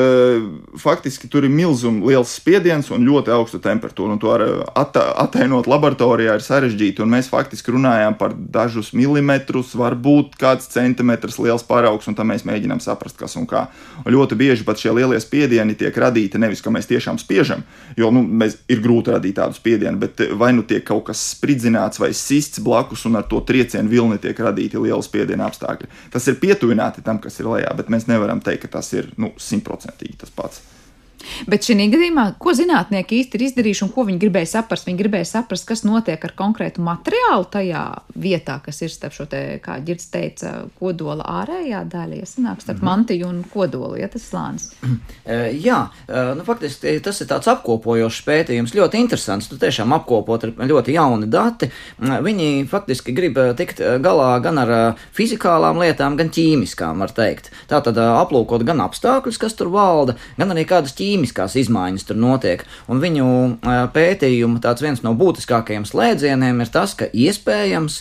[0.81, 4.14] faktiski tur ir milzuma liels spiediens un ļoti augsta temperatūra.
[4.14, 7.05] Un to attēlot laboratorijā ir sarežģīti.
[7.09, 12.83] Mēs faktiski runājam par dažus milimetrus, varbūt kāds centimetrs liels paraugs, un tam mēs mēģinām
[12.85, 13.67] saprast, kas un kā.
[14.05, 17.64] Un ļoti bieži pat šie lielie spiedieni tiek radīti nevis, ka mēs tiešām spiežam,
[17.99, 22.01] jo nu, mēs, ir grūti radīt tādu spiedienu, bet vai nu tiek kaut kas spridzināts
[22.03, 25.90] vai sists blakus, un ar to triecienu vilni tiek radīti liela spiediena apstākļi.
[26.14, 29.35] Tas ir pietuvināti tam, kas ir lejā, bet mēs nevaram teikt, ka tas ir nu,
[29.40, 30.62] simtprocentīgi tas pats.
[31.51, 34.87] Bet šī gadījumā, ko zinātnieki īsti ir izdarījuši un ko viņi gribēja saprast?
[34.89, 37.85] Viņi gribēja saprast, kas notiek ar konkrētu materiālu tajā
[38.21, 42.79] vietā, kas ir starp šo te, kā Girds teica, kodola ārējā daļa, ja sanāk starp
[42.79, 42.91] mm -hmm.
[42.91, 44.71] mantiju un kodolu, ja tas slānis.
[45.69, 45.81] Jā,
[46.37, 49.49] nu, faktiski tas ir tāds apkopojošs pētījums, ļoti interesants.
[49.49, 51.71] Tu tiešām apkopot ar ļoti jauni dati.
[51.99, 54.73] Viņi faktiski grib tikt galā gan ar
[55.13, 57.51] fizikālām lietām, gan ķīmiskām, var teikt.
[57.69, 62.64] Tātad aplūkot gan apstākļus, kas tur valda, gan arī kādas ķīmiskas ķīmiskās izmaiņas tur notiek.
[62.90, 63.27] Un viņu
[63.94, 68.00] pētījumu tāds viens no būtiskākajiem slēdzieniem ir tas, ka iespējams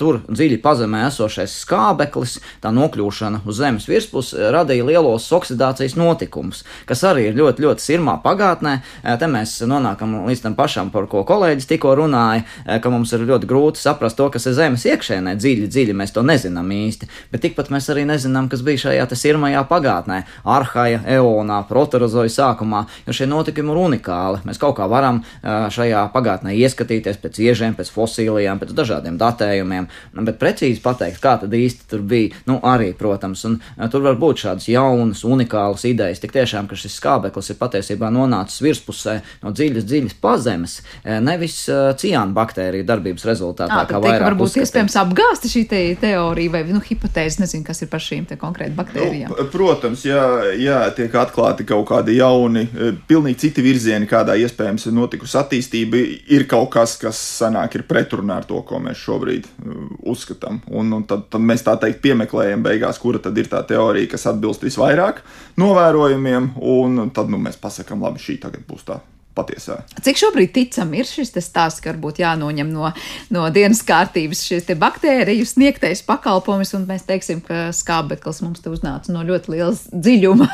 [0.00, 7.04] tur dziļi pazemē esošais skābeklis, tā nokļūšana uz zemes virspusi radīja lielos oksidācijas notikumus, kas
[7.08, 8.78] arī ir ļoti, ļoti sirmā pagātnē.
[9.02, 12.44] Te mēs nonākam līdz tam pašam, par ko kolēģis tikko runāja,
[12.82, 16.24] ka mums ir ļoti grūti saprast to, kas ir zemes iekšēnē, dziļi, dziļi mēs to
[16.26, 22.32] nezinām īsti, bet tikpat mēs arī nezinām, kas bija šajā sirmajā pagātnē, arhaja, eonā, proterozoja
[22.42, 24.42] sākumā, jo šie notikumi ir unikāli.
[24.48, 29.88] Mēs kaut kā varam šajā pagātnē ieskatīties pēc iežiem, pēc fosilijām, pēc dažādiem datējumiem,
[30.26, 33.58] bet precīzi pateikt, kā tad īsti tur bija, nu arī, protams, un
[33.92, 36.20] tur var būt šādas jaunas, unikālas idejas.
[36.22, 40.78] Tik tiešām, ka šis skābeklis ir patiesībā nonācis virspusē no dziļas, dziļas pazemes,
[41.22, 41.58] nevis
[42.02, 43.82] ciāna baktēriju darbības rezultātā.
[43.82, 44.66] À, kā vairāk varbūt uzskatīt.
[44.66, 49.28] iespējams apgāsta šī te teorija vai nu, hipotēze, nezinu, kas ir par šīm konkrēti baktērijām.
[49.30, 50.22] Nu, protams, jā,
[50.56, 52.31] jā, tiek atklāti kaut kādi jauni,
[52.62, 56.02] e, pilnīgi citi virzieni, kādā iespējams ir notikusi attīstība,
[56.36, 59.78] ir kaut kas, kas sanāk ir pretrunā ar to, ko mēs šobrīd e,
[60.12, 60.62] uzskatām.
[60.72, 64.28] Un, un tad, tad mēs tā teikt piemeklējam beigās, kura tad ir tā teorija, kas
[64.32, 65.22] atbilst visvairāk
[65.60, 69.02] novērojumiem, un tad nu, mēs pasakām, labi, šī tagad būs tā
[69.36, 69.80] patiesā.
[70.04, 72.92] Cik šobrīd ticam ir šis stāsts, ka varbūt jānoņem no,
[73.34, 79.14] no dienas kārtības šis baktēriju sniegtais pakalpojums, un mēs teiksim, ka skābeklis mums te uznāca
[79.14, 80.50] no ļoti liela dziļuma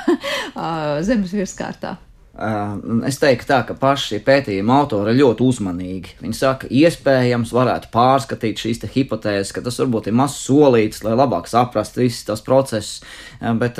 [1.09, 1.99] zemes virskārtā?
[3.09, 6.13] Es teiktu, tā, ka paši pētījuma autori ir ļoti uzmanīgi.
[6.23, 11.51] Viņi saka, iespējams, varētu pārskatīt šīs hipotēzes, ka tas varbūt ir mazs solīts, lai labāk
[11.51, 13.01] saprastu visus tos procesus.
[13.39, 13.79] Bet,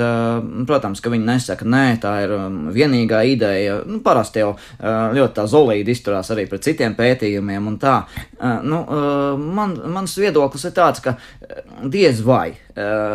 [0.69, 2.35] protams, ka viņi nesaka, nē, tā ir
[2.75, 3.79] vienīgā ideja.
[3.87, 7.67] Nu, parasti jau ļoti tā zolīdi izturās arī pret citiem pētījumiem.
[7.81, 7.97] Tā,
[8.63, 8.81] nu,
[9.57, 11.17] man, mans viedoklis ir tāds, ka
[11.83, 12.53] diez vai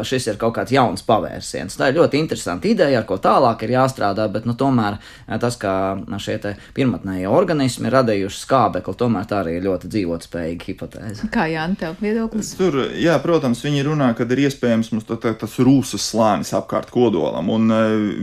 [0.05, 1.79] šis ir kaut kāds jauns pavērsiens.
[1.79, 4.99] Tā ir ļoti interesanta ideja, ar ko tālāk ir jāstrādā, bet nu, tomēr
[5.41, 6.37] tas, ka šie
[6.77, 11.31] pirmotnēji organismi ir radījuši skābekli, tomēr tā arī ir ļoti dzīvotspējīga hipotēze.
[11.33, 12.53] Kā Jānis, tev viedoklis?
[12.59, 16.91] Tur, jā, protams, viņi runā, ka ir iespējams mums tā, tā, tas rūsas slānis apkārt
[16.91, 17.71] kodolam, un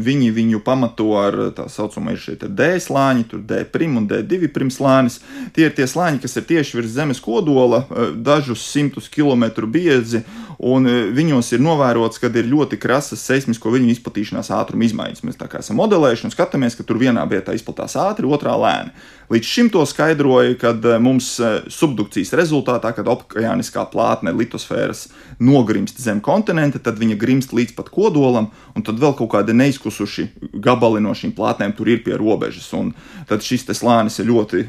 [0.04, 4.52] viņi viņu pamato ar tā saucamo ir šie D slāņi, tur D prim un D2
[4.52, 5.22] prim slānis.
[5.56, 10.26] Tie ir tie slāņi, kas ir tieši virs zemes kodola, dažus simtus kilometru biezi,
[10.62, 15.24] un viņos ir novērots, ka ir ļoti krasas seismisko viļņu izplatīšanās ātruma izmaiņas.
[15.26, 18.94] Mēs tā kā esam modelējuši un skatāmies, ka tur vienā vietā izplatās ātri, otrā lēni.
[19.32, 21.38] Līdz šim to skaidroja, kad mums
[21.72, 25.06] subdukcijas rezultātā, kad okeāniskā plātne litosfēras
[25.40, 30.28] nogrimst zem kontinenta, tad viņa grimst līdz pat kodolam, un tad vēl kaut kādi neizkusuši
[30.60, 32.68] gabali no šīm plātnēm tur ir pie robežas.
[32.76, 32.92] Un
[33.30, 34.66] tad šis slānis ir ļoti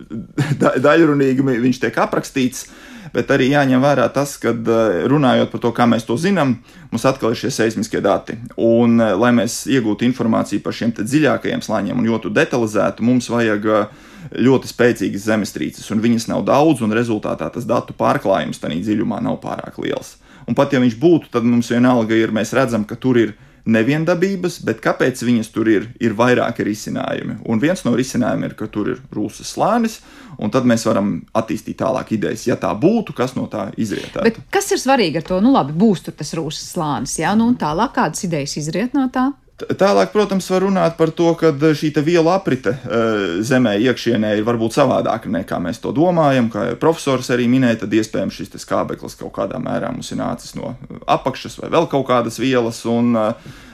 [0.62, 2.70] da daļrunīgi, viņš tiek aprakstīts
[3.14, 6.56] bet arī jāņem vērā tas, ka eh, runājot par to, kā mēs to zinām,
[6.92, 8.38] mums atkal ir šie seismiskie dati.
[8.56, 13.68] Un, eh, lai mēs iegūtu informāciju par šiem dziļākajiem slāņiem un ļoti detalizētu, mums vajag
[13.74, 14.06] eh,
[14.38, 19.40] ļoti spēcīgas zemestrīces, un viņas nav daudz, un rezultātā tas datu pārklājums tajā dziļumā nav
[19.44, 20.16] pārāk liels.
[20.48, 23.34] Un pat ja viņš būtu, tad mums vienalga ir, mēs redzam, ka tur ir
[23.68, 27.40] neviendabības, bet kāpēc viņas tur ir, ir vairāki risinājumi.
[27.48, 29.98] Un viens no risinājumiem ir, ka tur ir rūsas slānis,
[30.38, 34.24] un tad mēs varam attīstīt tālāk idejas, ja tā būtu, kas no tā izrietētu.
[34.24, 35.42] Bet kas ir svarīgi ar to?
[35.44, 39.08] Nu, labi, būs tur tas rūsas slānis, jā, nu, un tālāk kādas idejas izriet no
[39.12, 39.30] tā?
[39.58, 44.76] Tālāk, protams, var runāt par to, ka šī viela aprite uh, zemē iekšienē ir varbūt
[44.76, 46.46] savādāka nekā mēs to domājam.
[46.52, 50.76] Kā profesors arī minēja, tad iespējams šis skābeklis kaut kādā mērā mums ir nācis no
[51.10, 52.84] apakšas vai vēl kaut kādas vielas.
[52.86, 53.16] Un,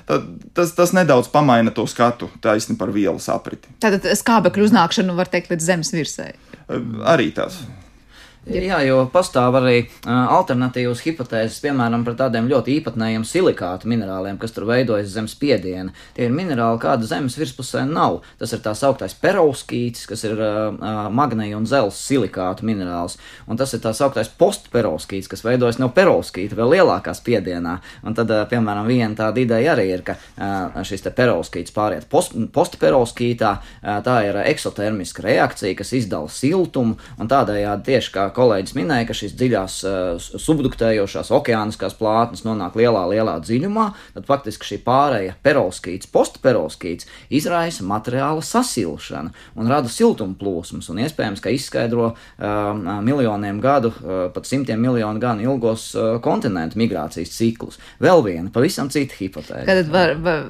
[0.04, 3.70] Tad, tas, tas nedaudz pamaina to skatu taisni par vielas apriti.
[3.80, 6.34] Tātad skābekļa uznākšanu var teikt līdz zemes virsai.
[7.08, 7.62] Arī tas.
[8.44, 14.66] Jā, jo pastāv arī alternatīvas hipotēzes, piemēram, par tādiem ļoti īpatnējiem silikātu minerāliem, kas tur
[14.68, 15.94] veidojas zem spiediena.
[16.12, 18.18] Tie ir minerāli, kāda zemes virspusē nav.
[18.36, 23.16] Tas ir tā sauktais perovskīts, kas ir uh, magnēja un zelta silikātu minerāls.
[23.48, 27.78] Un tas ir tā sauktais postperovskīts, kas veidojas no perovskīta vēl lielākā spiedienā.
[28.04, 32.36] Un tad, uh, piemēram, viena tāda ideja arī ir, ka uh, šis perovskīts pāriet post,
[32.52, 33.56] postperovskītā.
[33.80, 39.16] Uh, tā ir eksotermiska reakcija, kas izdala siltumu un tādējādi tieši kā kolēģis minēja, ka
[39.16, 46.10] šīs dziļās uh, subduktējošās okeāniskās plātnes nonāk lielā, lielā dziļumā, tad faktiski šī pārēja perovskīts,
[46.14, 52.18] postperovskīts izraisa materiāla sasilšanu un rada siltuma plūsmas un iespējams, ka izskaidro uh,
[53.04, 57.78] miljoniem gadu, uh, pat simtiem miljonu gadu ilgos uh, kontinentu migrācijas ciklus.
[58.02, 59.66] Vēl viena pavisam cita hipotēze.
[59.68, 60.44] Tad var, var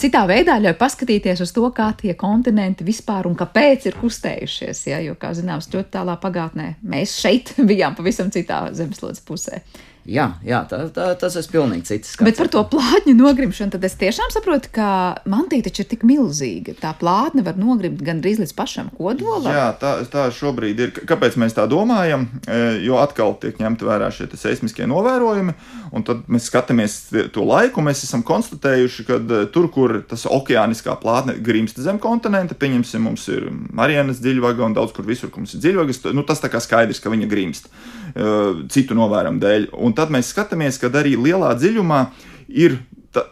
[0.00, 5.00] citā veidā ļauj paskatīties uz to, kā tie kontinenti vispār un kāpēc ir kustējušies, ja,
[5.04, 9.62] jo, kā zināms, ļoti tālā pagātnē mēs šeit bijām pavisam citā zemeslodes pusē.
[10.06, 12.26] Jā, jā tā, tā, tas ir pilnīgi cits skats.
[12.28, 14.88] Bet par to plātņu nogrimšanu, tad es tiešām saprotu, ka
[15.26, 16.76] mantī taču ir tik milzīga.
[16.78, 19.50] Tā plātne var nogrimt gandrīz līdz pašam kodolam.
[19.50, 20.92] Jā, tā, tā šobrīd ir.
[21.10, 22.28] Kāpēc mēs tā domājam?
[22.46, 25.56] E, jo atkal tiek ņemta vērā šie seismiskie novērojumi,
[25.96, 26.96] un tad mēs skatāmies
[27.34, 27.82] to laiku.
[27.82, 33.26] Mēs esam konstatējuši, ka e, tur, kur tas okeāniskā plātne grimst zem kontinenta, pieņemsim, mums
[33.32, 36.62] ir Marijas dziļvaga un daudz kur visur, kur mums ir dziļvagas, nu, tas tā kā
[36.62, 38.30] skaidrs, ka viņa grimst e,
[38.70, 39.68] citu novērojumu dēļ.
[39.82, 42.02] Un tad mēs skatāmies, ka arī lielā dziļumā
[42.48, 42.78] ir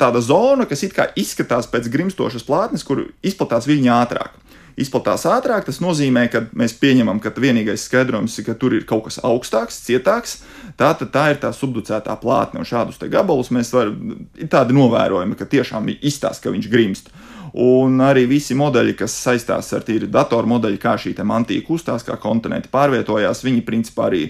[0.00, 4.40] tāda zona, kas izskatās pēc grimstošas plātnes, kur izplatās viņa ātrāk.
[4.74, 9.04] Izplatās ātrāk, tas nozīmē, ka mēs pieņemam, ka vienīgais skaidrojums ir, ka tur ir kaut
[9.06, 10.40] kas augstāks, cietāks.
[10.80, 15.46] Tā, tā ir tā subducētā plātne, un šādus gabalus mēs varam, ir tādi novērojumi, ka
[15.46, 17.12] tiešām izstāsta, ka viņš grimst.
[17.54, 22.16] Un arī visi modeļi, kas saistās ar tīri datoru modeļu, kā šī mantija kustās, kā
[22.18, 24.24] kontinenti pārvietojās, viņi principā arī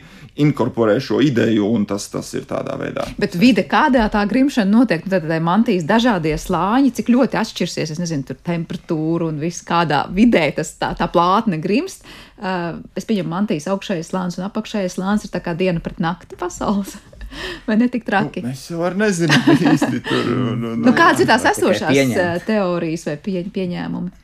[0.44, 3.06] inkorporē šo ideju, un tas, tas ir tādā veidā.
[3.16, 7.94] Bet vide, kādā tā grimšana notiek, nu, tad tā mantijas dažādie slāņi, cik ļoti atšķirsies,
[7.94, 12.04] es nezinu, tur temperatūra un viss, kādā vidē tas tā, tā plātne grimst.
[12.34, 16.36] Uh, es pieņemu, mantijas augšējais slānis un apakšējais slānis ir tā kā diena pret nakti
[16.36, 16.98] pasaules.
[17.68, 18.42] Vai ne tik traki?
[18.44, 20.28] Nu, mēs jau nezinām īsti tur.
[20.34, 24.23] Un, un, nu, kādas ir tās esošās teorijas vai pie, pieņēmumi?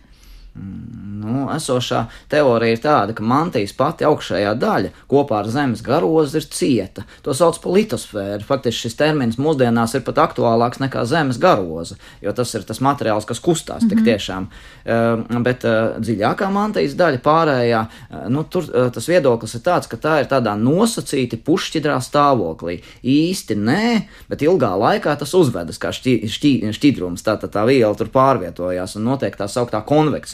[0.54, 6.46] Nu, esošā teorija ir tāda, ka mantijas pati augšējā daļa kopā ar Zemes garozi ir
[6.50, 7.04] cieta.
[7.26, 8.46] To sauc par litosfēru.
[8.48, 13.28] Faktiski šis termins mūsdienās ir pat aktuālāks nekā Zemes garoza, jo tas ir tas materiāls,
[13.28, 13.90] kas kustās mm -hmm.
[13.90, 14.06] tik mhm.
[14.08, 14.48] tiešām.
[15.30, 19.88] Uh, bet uh, dziļākā mantijas daļa pārējā, uh, nu, tur uh, tas viedoklis ir tāds,
[19.88, 22.80] ka tā ir tādā nosacīti pušķidrā stāvoklī.
[23.04, 27.22] Īsti nē, bet ilgā laikā tas uzvedas kā šķi, šķi, šķidrums.
[27.22, 29.84] Tā, tā, tā viela tur pārvietojās un notiek tā sauktā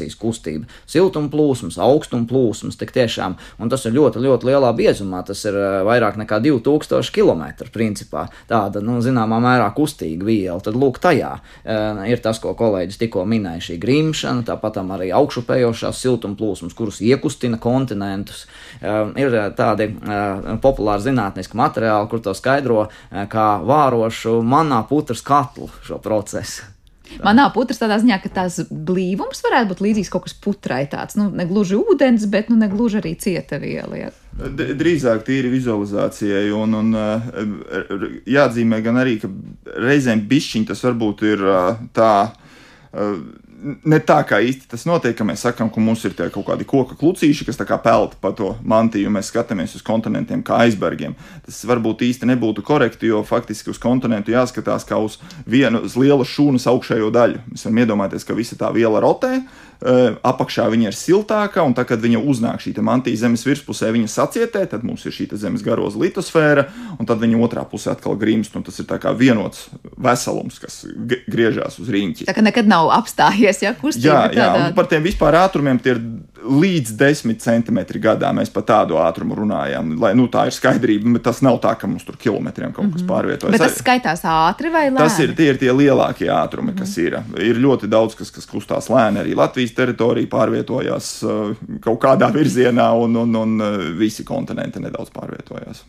[0.06, 5.24] konvekcijas kustība siltuma plūsmas, augstuma plūsmas, tik tiešām, un tas ir ļoti, ļoti lielā biezumā,
[5.26, 10.76] tas ir eh, vairāk nekā 2000 km principā, tāda, nu, zināmā mērā kustīga viela, tad
[10.76, 16.36] lūk tajā uh, ir tas, ko kolēģis tikko minēja, šī grimšana, tāpat arī augšupējošās siltuma
[16.38, 18.46] plūsmas, kuras iekustina kontinentus,
[18.80, 19.90] uh, ir tādi
[20.62, 26.75] populāri zinātniski materiāli, kur to skaidro kā vārošu manā putras katlu šo procesu.
[27.24, 31.28] Manā putras tādā ziņā, ka tās blīvums varētu būt līdzīgs kaut kas putrai tāds, nu,
[31.34, 33.98] ne gluži ūdens, bet, nu, ne gluži arī cieta viela.
[33.98, 34.10] Ja.
[34.36, 37.30] Drīzāk tīri vizualizācijai, un, un uh,
[38.28, 39.30] jāatzīmē gan arī, ka
[39.86, 42.14] reizēm bišķiņi tas varbūt ir uh, tā.
[43.56, 46.96] Ne tā kā īsti tas notiek, ka mēs sakām, ka mums ir kaut kādi koka
[46.98, 51.14] klucīši, kas pelta pa to mantiju, un mēs skatāmies uz kontinentiem kā aizbergiem.
[51.46, 56.24] Tas varbūt īsti nebūtu korekti, jo faktiski uz kontinentu jāskatās kā uz vienu uz lielu
[56.24, 57.40] šūnas augšējo daļu.
[57.52, 59.40] Mēs varam iedomāties, ka visa tā viela rotē,
[59.80, 64.64] apakšā viņa ir siltāka, un tad, kad viņa uznāk šī mantija zemes virspusē, viņa sacietē,
[64.70, 68.64] tad mums ir šī zemes garoza litosfēra, un tad viņa otrā pusē atkal grimst, un
[68.66, 69.66] tas ir kā vienots
[70.00, 70.84] veselums, kas
[71.28, 72.28] griežās uz rīņķi.
[72.28, 74.08] Tā kā nekad nav apstājies, ja kustība.
[74.08, 74.64] Jā, jā tādā...
[74.70, 76.02] un par tiem vispār ātrumiem tie ir
[76.46, 79.94] līdz 10 centimetri gadā mēs par tādu ātrumu runājam.
[80.00, 83.02] Lai, nu, tā ir skaidrība, bet tas nav tā, ka mums tur kilometriem kaut kas
[83.02, 83.10] mhm.
[83.10, 83.56] pārvietojas.
[83.56, 85.00] Bet tas skaitās ātri vai lēni?
[85.00, 87.06] Tas ir tie, ir tie lielākie ātrumi, kas mm.
[87.06, 87.18] ir.
[87.50, 89.22] Ir ļoti daudz, kas, kas kustās lēni.
[89.22, 95.10] Arī Latvijas teritorija pārvietojās uh, kaut kādā virzienā, un, un, un uh, visi kontinenti nedaudz
[95.10, 95.84] pārvietojās.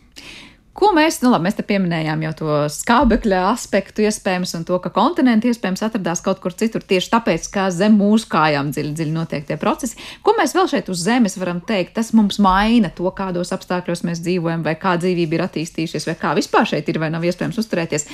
[0.78, 4.92] Ko mēs, nu labi, mēs te pieminējām jau to skābekļa aspektu iespējams un to, ka
[4.94, 9.46] kontinenti iespējams atradās kaut kur citur tieši tāpēc, ka zem mūsu kājām dziļi, dziļi notiek
[9.48, 9.98] tie procesi.
[10.22, 11.96] Ko mēs vēl šeit uz Zemes varam teikt?
[11.98, 16.36] Tas mums maina to, kādos apstākļos mēs dzīvojam, vai kā dzīvība ir attīstījusies, vai kā
[16.38, 18.06] vispār šeit ir vai nav iespējams uzturēties.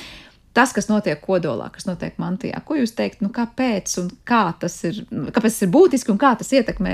[0.55, 4.77] Tas, kas notiek kodolā, kas notiek mantijā, ko jūs teikt, nu kāpēc un kā tas
[4.87, 6.93] ir, kāpēc tas ir būtiski un kā tas ietekmē,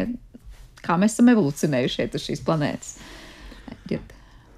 [0.81, 2.95] kā mēs esam evolucionējuši šeit uz šīs planētas?
[3.93, 4.01] Ir.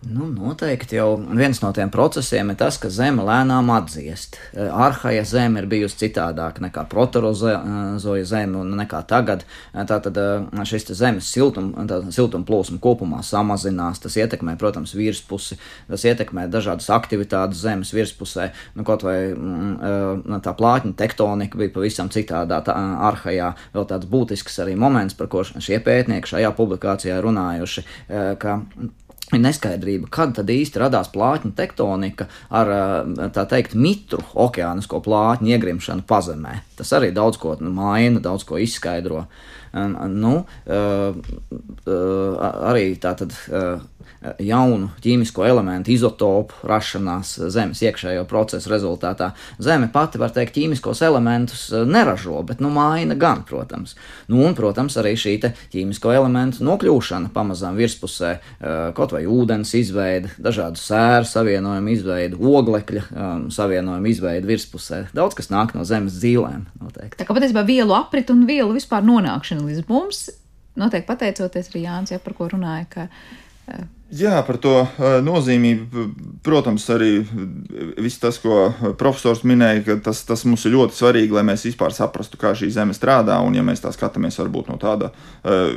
[0.04, 4.36] Nu, noteikti jau viens no tiem procesiem ir tas, ka Zeme lēnām atdziest.
[4.52, 9.46] Eh, arhaja Zeme ir bijusi citādāka nekā proterozoja Zeme un nekā tagad.
[9.72, 14.02] Eh, tātad eh, šis Zemes siltuma siltum plūsma kopumā samazinās.
[14.04, 18.50] Tas ietekmē, protams, virspusi, tas ietekmē dažādas aktivitātes Zemes virspusē.
[18.76, 22.76] Nu, kaut vai mm, tā plātņa tektonika bija pavisam citādā tā,
[23.08, 23.54] arhajā.
[23.78, 27.88] Vēl tāds būtisks arī moments, par ko šie pētnieki šajā publikācijā runājuši,
[28.44, 28.60] ka
[29.32, 32.68] ir neskaidrība, kad tad īsti radās plātņu tektonika ar
[33.34, 36.60] tā teikt mitru okeānisko plātņu iegrimšanu pazemē.
[36.78, 39.24] Tas arī daudz ko maina, daudz ko izskaidro.
[39.74, 40.34] Nu,
[42.70, 43.34] arī tā tad
[44.44, 49.32] jaunu ķīmisko elementu izotopu rašanās Zemes iekšējo procesu rezultātā.
[49.64, 53.96] Zeme pati, var teikt, ķīmiskos elementus eh, neražo, bet nu maina gan, protams.
[54.32, 55.36] Nu, un, protams, arī šī
[55.74, 63.04] ķīmisko elementu nokļūšana pamazām virspusē, eh, kaut vai ūdens izveide, dažādu sēru savienojumu izveide, oglekļa
[63.10, 65.04] um, savienojumu izveide virspusē.
[65.16, 66.68] Daudz kas nāk no Zemes dzīvēm.
[66.84, 67.20] Noteikti.
[67.20, 70.28] Tā kā patiesībā vielu aprit un vielu vispār nonākšana līdz mums
[70.80, 72.88] notiek pateicoties arī Jānis, ja par ko runāja.
[72.90, 73.08] Ka,
[74.14, 74.84] Jā, par to
[75.26, 76.04] nozīmību.
[76.46, 77.24] Protams, arī
[78.04, 78.68] viss tas, ko
[79.00, 82.70] profesors minēja, ka tas, tas mums ir ļoti svarīgi, lai mēs vispār saprastu, kā šī
[82.76, 83.40] zeme strādā.
[83.42, 85.74] Un, ja mēs tā skatāmies varbūt no tāda uh,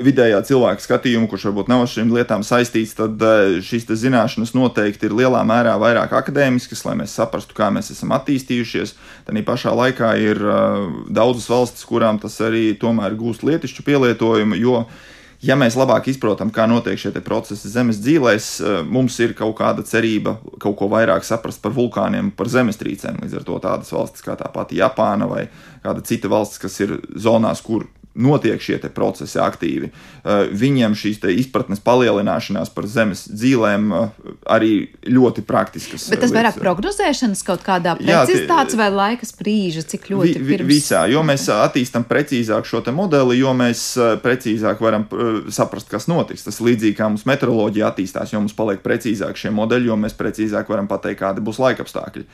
[0.00, 5.10] vidējā cilvēka skatījuma, kurš varbūt nav ar šīm lietām saistīts, tad uh, šīs zināšanas noteikti
[5.10, 8.96] ir lielā mērā vairāk akadēmiskas, lai mēs saprastu, kā mēs esam attīstījušies.
[9.26, 14.62] Tad pašā laikā ir uh, daudzas valstis, kurām tas arī tomēr gūst lietišķu pielietojumu.
[14.62, 15.10] Jo, uh,
[15.42, 19.84] ja mēs labāk izprotam, kā notiek šie procesi zemes dzīvēs, eh, mums ir kaut kāda
[19.86, 23.22] cerība kaut ko vairāk saprast par vulkāniem, par zemestrīcēm.
[23.22, 25.48] Līdz ar to tādas valstis kā tā pati Japāna vai
[25.84, 29.88] kāda cita valsts, kas ir zonās, kur notiek šie procesi aktīvi.
[30.22, 34.10] Eh, viņiem šīs izpratnes palielināšanās par zemes dzīvēm eh,
[34.52, 34.72] arī
[35.08, 36.08] ļoti praktiskas.
[36.10, 36.36] Bet tas lietas.
[36.36, 40.68] vairāk prognozēšanas kaut kādā precizitātes vai laika sprīža, cik ļoti vi, pirms...
[40.68, 41.04] visā.
[41.10, 45.08] Jo mēs attīstam precīzāk šo modeli, jo mēs eh, precīzāk varam
[45.52, 46.44] saprast, kas notiks.
[46.44, 50.68] Tas līdzīgi kā mums meteoroloģija attīstās, jo mums paliek precīzāk šie modeļi, jo mēs precīzāk
[50.68, 52.26] varam pateikt, kādi būs laikapstākļi.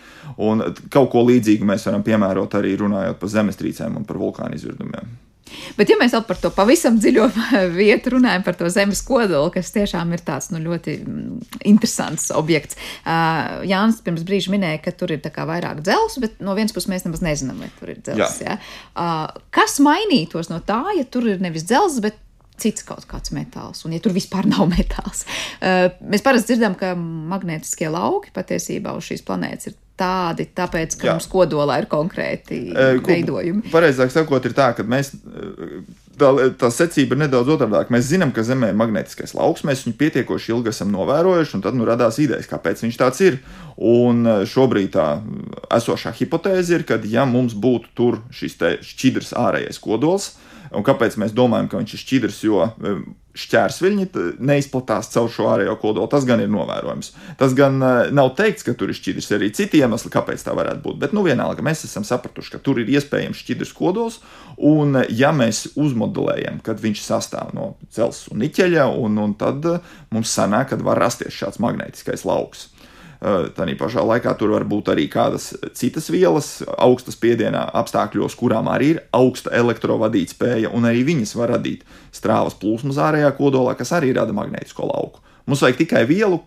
[0.49, 5.28] Un kaut ko līdzīgu mēs varam piemērot arī runājot par zemestrīcēm un par vulkānu izvirdumiem.
[5.79, 7.29] Bet, ja mēs vēl par to pavisam dziļo
[7.79, 12.79] vietu runājam, par to zemes kodolu, kas tiešām ir tāds nu, ļoti mm, interesants objekts.
[13.03, 17.07] Uh, Jānis pirms brīža minēja, ka tur ir vairāk dzelzs, bet no vienas puses mēs
[17.07, 18.41] nemaz nezinām, vai tur ir dzelzs.
[18.45, 18.59] Ja?
[18.95, 22.19] Uh, kas mainītos no tā, ja tur ir nevis dzelzs, bet
[22.59, 25.25] cits kaut kāds metāls, un ja tur vispār nav metāls.
[25.59, 31.09] Uh, mēs parasti dzirdam, ka magnetiskie lauki patiesībā uz šīs planētas ir tādi, tāpēc, ka
[31.09, 31.15] Jā.
[31.17, 33.69] mums kodolā ir konkrēti e, veidojumi.
[33.73, 35.15] Pareizāk sakot, ir tā, ka mēs.
[36.19, 37.95] Tā, tā secība ir nedaudz otrādāka.
[37.95, 41.79] Mēs zinām, ka Zemē ir magnetiskais lauks, mēs viņu pietiekoši ilgi esam novērojuši, un tad
[41.79, 43.37] nu, radās idejas, kāpēc viņš tāds ir.
[43.79, 45.07] Un šobrīd tā
[45.79, 50.33] esošā hipotēze ir, ka, ja mums būtu tur šis šķidrs ārējais kodols,
[50.75, 52.67] un kāpēc mēs domājam, ka viņš ir šķidrs, jo
[53.39, 54.07] šķērsviļņi
[54.43, 56.09] neizplatās caur šo ārējo kodolu.
[56.11, 57.13] Tas gan ir novērojams.
[57.41, 59.31] Tas gan uh, nav teikts, ka tur ir šķidrs.
[59.31, 60.99] Ir arī citi iemesli, kāpēc tā varētu būt.
[61.05, 64.21] Bet, nu, vienalga, mēs esam sapratuši, ka tur ir iespējams šķidrs kodols.
[64.59, 69.67] Un, ja mēs uzmodelējam, kad viņš sastāv no dzelzs un niķeļa, un, un tad
[70.15, 72.69] mums sanāk, ka var rasties šāds magnētiskais lauks.
[73.19, 78.93] Tādā pašā laikā tur var būt arī kādas citas vielas, augstas spiedienā apstākļos, kurām arī
[78.93, 81.83] ir augsta elektrovadītspēja, un arī viņas var radīt
[82.15, 85.25] strāvas plūsmas ārējā kodolā, kas arī rada magnētisko lauku.
[85.51, 86.39] Mums vajag tikai vielu,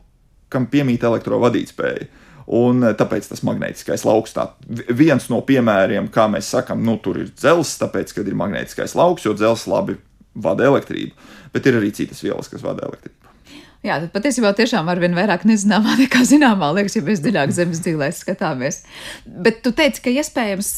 [0.51, 2.07] kam piemīt elektrovadītspēja.
[2.51, 4.47] Un tāpēc tas magnētiskais lauks tā
[4.89, 9.27] viens no piemēriem, kā mēs sakām, nu tur ir dzelzs, tāpēc, ka ir magnētiskais lauks,
[9.27, 9.99] jo dzelzs labi
[10.35, 11.13] vada elektrību,
[11.53, 13.30] bet ir arī citas vielas, kas vada elektrību.
[13.81, 17.81] Jā, tad patiesībā tiešām ar vien vairāk nezināmā nekā zināmā, liekas, ja mēs dziļāk zemes
[17.81, 18.83] dzīvēs skatāmies.
[19.25, 20.69] Bet tu teici, ka iespējams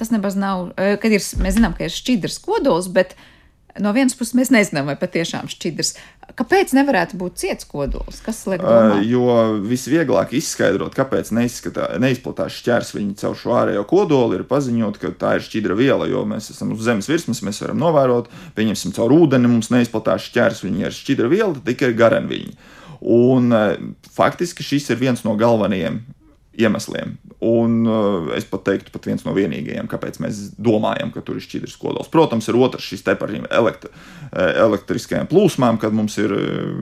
[0.00, 3.14] tas nemaz nav, kad ir, mēs zinām, ka ir šķidrs kodols, bet
[3.82, 5.94] no vienas puses mēs nezinām, vai patiešām šķidrs.
[6.38, 8.20] Kāpēc nevarētu būt ciets kodols?
[8.24, 9.00] Kas liek domāt?
[9.00, 15.36] Uh, jo visvieglāk izskaidrot, kāpēc neizplatās šķērsviņi caur šo ārējo kodolu, ir paziņot, ka tā
[15.38, 19.50] ir šķidra viela, jo mēs esam uz zemes virsmas, mēs varam novērot, pieņemsim, caur ūdeni
[19.50, 22.54] mums neizplatās šķērsviņi ar šķidra vielu, tad tikai garenviņi.
[23.14, 23.54] Un
[24.14, 26.02] faktiski šis ir viens no galvenajiem
[26.58, 27.16] iemesliem.
[27.38, 31.44] Un uh, es pat teiktu, pat viens no vienīgajiem, kāpēc mēs domājam, ka tur ir
[31.44, 32.10] šķidrs kodols.
[32.10, 33.90] Protams, ir otrs šis te par elektri,
[34.32, 36.80] eh, elektriskajām plūsmām, kad mums ir uh,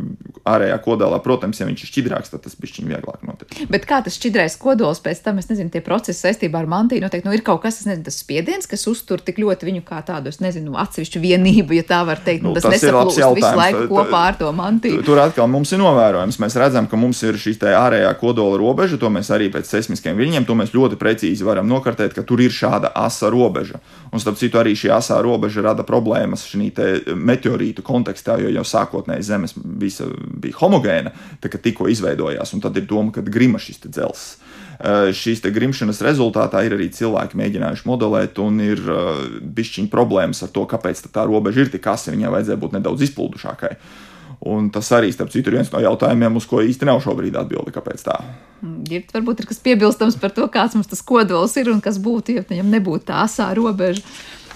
[0.48, 1.18] ārējā kodolā.
[1.24, 3.52] Protams, ja viņš ir šķidrāks, tad tas bišķiņ vieglāk notiek.
[3.72, 7.28] Bet kā tas šķidrais kodols pēc tam, es nezinu, tie procesi saistībā ar mantiju noteikti,
[7.28, 10.40] nu ir kaut kas, nezinu, tas spiediens, kas uztur tik ļoti viņu kā tādu, es
[10.40, 12.46] nezinu, atsevišķu vienību, ja tā var teikt.
[12.46, 13.42] Nu, tas tas ir labs jautājums.
[13.42, 15.04] Visu laiku kopā ar to mantiju.
[15.06, 16.40] Tur atkal mums ir novērojams.
[16.42, 20.16] Mēs redzam, ka mums ir šī ārējā kodola robeža, to mēs arī pēc pēc seismiskiem
[20.16, 23.80] viļņiem, to mēs ļoti precīzi varam nokartēt, ka tur ir šāda asa robeža.
[24.12, 26.70] Un, starp citu, arī šī asā robeža rada problēmas šī
[27.16, 32.76] meteorītu kontekstā, jo jau sākotnēji Zemes visa bija homogēna, tā, kad tikko izveidojās, un tad
[32.76, 34.36] ir doma, ka grima šis dzelzs.
[34.76, 40.52] Uh, šīs grimšanas rezultātā ir arī cilvēki mēģinājuši modelēt, un ir uh, bišķiņa problēmas ar
[40.52, 42.12] to, kāpēc tā robeža ir tik asa.
[42.12, 43.72] Viņai vajadzēja būt nedaudz izplūdušākai.
[44.44, 47.72] Un tas arī, starp citu, ir viens no jautājumiem, uz ko īsti nav šobrīd atbildi,
[47.72, 48.16] kāpēc tā.
[48.62, 51.96] Ir mm, varbūt ir kas piebilstams par to, kāds mums tas kodols ir un kas
[52.02, 54.04] būtu, ja viņam nebūtu tā asā robeža.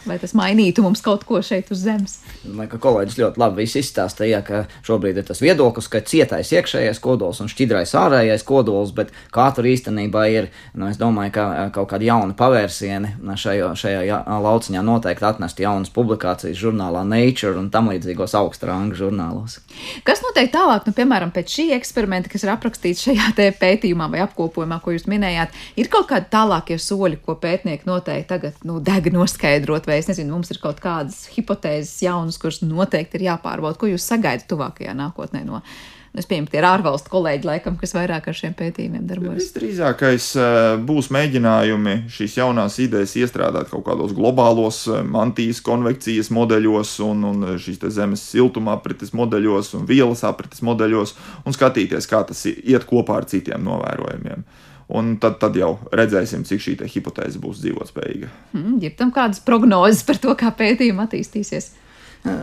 [0.09, 2.17] Vai tas mainītu mums kaut ko šeit uz zemes?
[2.41, 7.43] Domāju, ka kolēģis ļoti labi izstāstīja, ka šobrīd ir tas viedoklis, ka cietais iekšējais kodols
[7.45, 12.37] un šķidrais ārējais kodols, bet tur īstenībā ir, nu, es domāju, ka kaut kāda jauna
[12.39, 19.59] pavērsiena šajā, šajā lauciņā noteikti atnest jaunas publikācijas žurnālā Nature un tam līdzīgos augstrāngu žurnālos.
[20.07, 24.81] Kas notiek tālāk, nu, piemēram, pēc šī eksperimenta, kas ir aprakstīts šajā pētījumā vai apkopojumā,
[24.81, 29.90] ko jūs minējāt, ir kaut kādi tālākie soļi, ko pētnieki noteikti tagad nu, deg noskaidrot
[29.91, 33.79] vai es nezinu, mums ir kaut kādas hipotēzes jaunas, kuras noteikti ir jāpārbauda.
[33.81, 35.65] Ko jūs sagaidat tuvākajā nākotnē no?
[36.11, 39.45] Es pieņemu, tie ir ārvalstu kolēģi, laikam, kas vairāk ar šiem pētījumiem darbojas.
[39.45, 46.97] Visdrīzākais eh, būs mēģinājumi šīs jaunās idejas iestrādāt kaut kādos globālos eh, mantijas konvekcijas modeļos,
[47.07, 51.15] un, un šīs zemes siltuma aprites modeļos un vielas aprites modeļos,
[51.47, 54.43] un skatīties, kā tas iet kopā ar citiem novērojumiem.
[54.91, 58.31] Un tad, tad jau redzēsim, cik šī hipotēze būs dzīvotspējīga.
[58.55, 61.71] Hmm, ir tam kādas prognozes par to, kā pētījumi attīstīsies?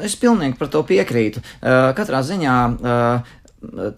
[0.02, 1.42] Es pilnīgi par to piekrītu.
[1.62, 2.54] Katrā ziņā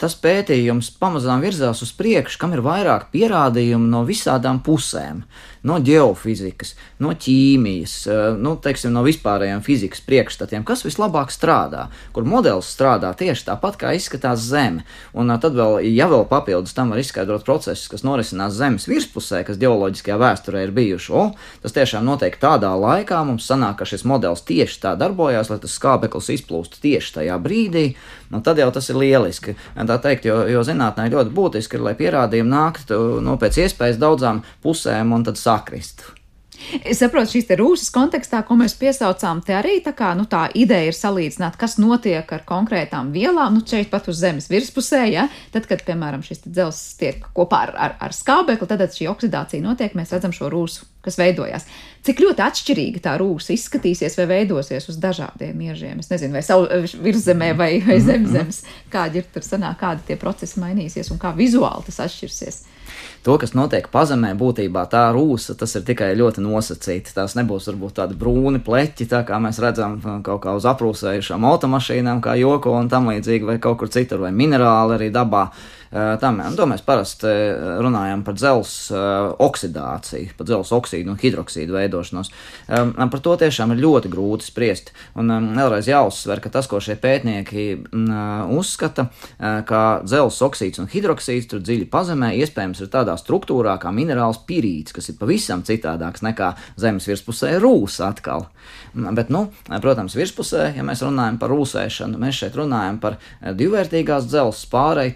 [0.00, 5.24] tas pētījums pamazām virzās uz priekšu, kam ir vairāk pierādījumu no visādām pusēm.
[5.60, 6.70] No geofizikas,
[7.04, 13.10] no ķīmijas, eh, nu, teiksim, no vispārējiem fizikas priekšstatiem, kas vislabāk strādā, kur modelis strādā
[13.12, 14.86] tieši tāpat, kā izskatās Zeme.
[15.12, 19.42] Un eh, tad vēl, ja vēl papildus tam var izskaidrot procesus, kas norisinās Zemes virspusē,
[19.44, 21.26] kas geoloģiskajā vēsturē ir bijuši, o,
[21.60, 25.76] tas tiešām notiek tādā laikā, mums sanāk, ka šis modelis tieši tā darbojās, lai tas
[25.76, 27.84] skābeklis izplūstu tieši tajā brīdī,
[28.30, 29.56] nu, tad jau tas ir lieliski.
[29.74, 34.44] Tā teikt, jo, jo zinātnē ļoti būtiski ir, lai pierādījumi nāktu nu, pēc iespējas daudzām
[34.64, 36.19] pusēm un tad sakristu.
[36.84, 40.90] Es saprotu, šīs rūsas kontekstā, ko mēs piesaucām, te arī tā, kā, nu, tā ideja
[40.90, 45.70] ir salīdzināt, kas notiek ar konkrētām vielām, nu, šeit pat uz zemes virspusē, ja, tad,
[45.70, 50.12] kad, piemēram, šis dzelzs tiek kopā ar, ar, ar skābekli, tad šī oksidācija notiek, mēs
[50.16, 51.64] redzam šo rūsu, kas veidojās.
[52.04, 56.00] Cik ļoti atšķirīga tā rūsa izskatīsies vai veidosies uz dažādiem iežiem?
[56.00, 56.68] Es nezinu, vai savu
[57.04, 61.32] virszemē vai, vai Mhm, zemzemes, kādi ir tur sanāk, kādi tie procesi mainīsies un kā
[61.36, 62.62] vizuāli tas atšķirsies.
[63.20, 67.12] To, kas notiek pazemē, būtībā tā rūsa, tas ir tikai ļoti nosacīti.
[67.12, 71.44] Tās nebūs varbūt tādi brūni pleķi, tā kā mēs redzam uh, kaut kā uz aprūsējušām
[71.50, 75.50] automašīnām, kā joko un tam līdzīgi, vai kaut kur citur, vai minerāli arī dabā.
[75.50, 78.92] Uh, Tam, un to mēs parasti uh, runājam par dzelzs
[79.42, 82.30] oksidāciju, par dzelzs oksīdu un hidroksīdu veidošanos.
[82.70, 84.92] Par to tiešām ir ļoti grūti spriest.
[85.18, 91.50] Un vēlreiz jāuzsver, ka tas, ko šie pētnieki mm, uzskata, ka dzelzs oksīds un hidroksīds
[91.50, 96.52] tur dziļi pazemē, iespējams, ir tādā struktūrā kā minerāls pirīts, kas ir pavisam citādāks nekā
[96.80, 98.46] zemes virspusē rūsa atkal.
[98.94, 99.48] Mm, Bet, nu,
[99.82, 105.14] protams, virspusē, ja mēs runājam par rūsēšanu, mēs šeit runājam par eh, divvērtīgās dzelzs pārēju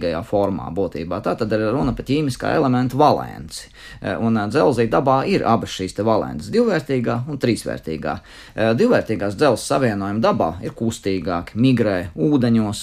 [0.00, 1.20] trīsvērtīgajā formā būtībā.
[1.22, 3.68] Tā tad ir runa par ķīmiskā elementa valenci.
[4.00, 8.20] Eh, Un eh, dzelzī dabā ir abas šīs valences- divvērtīgā un trīsvērtīgā.
[8.54, 12.80] Eh, Divvērtīgās dzelzs savienojumi dabā ir kustīgāki, migrē, ūdeņos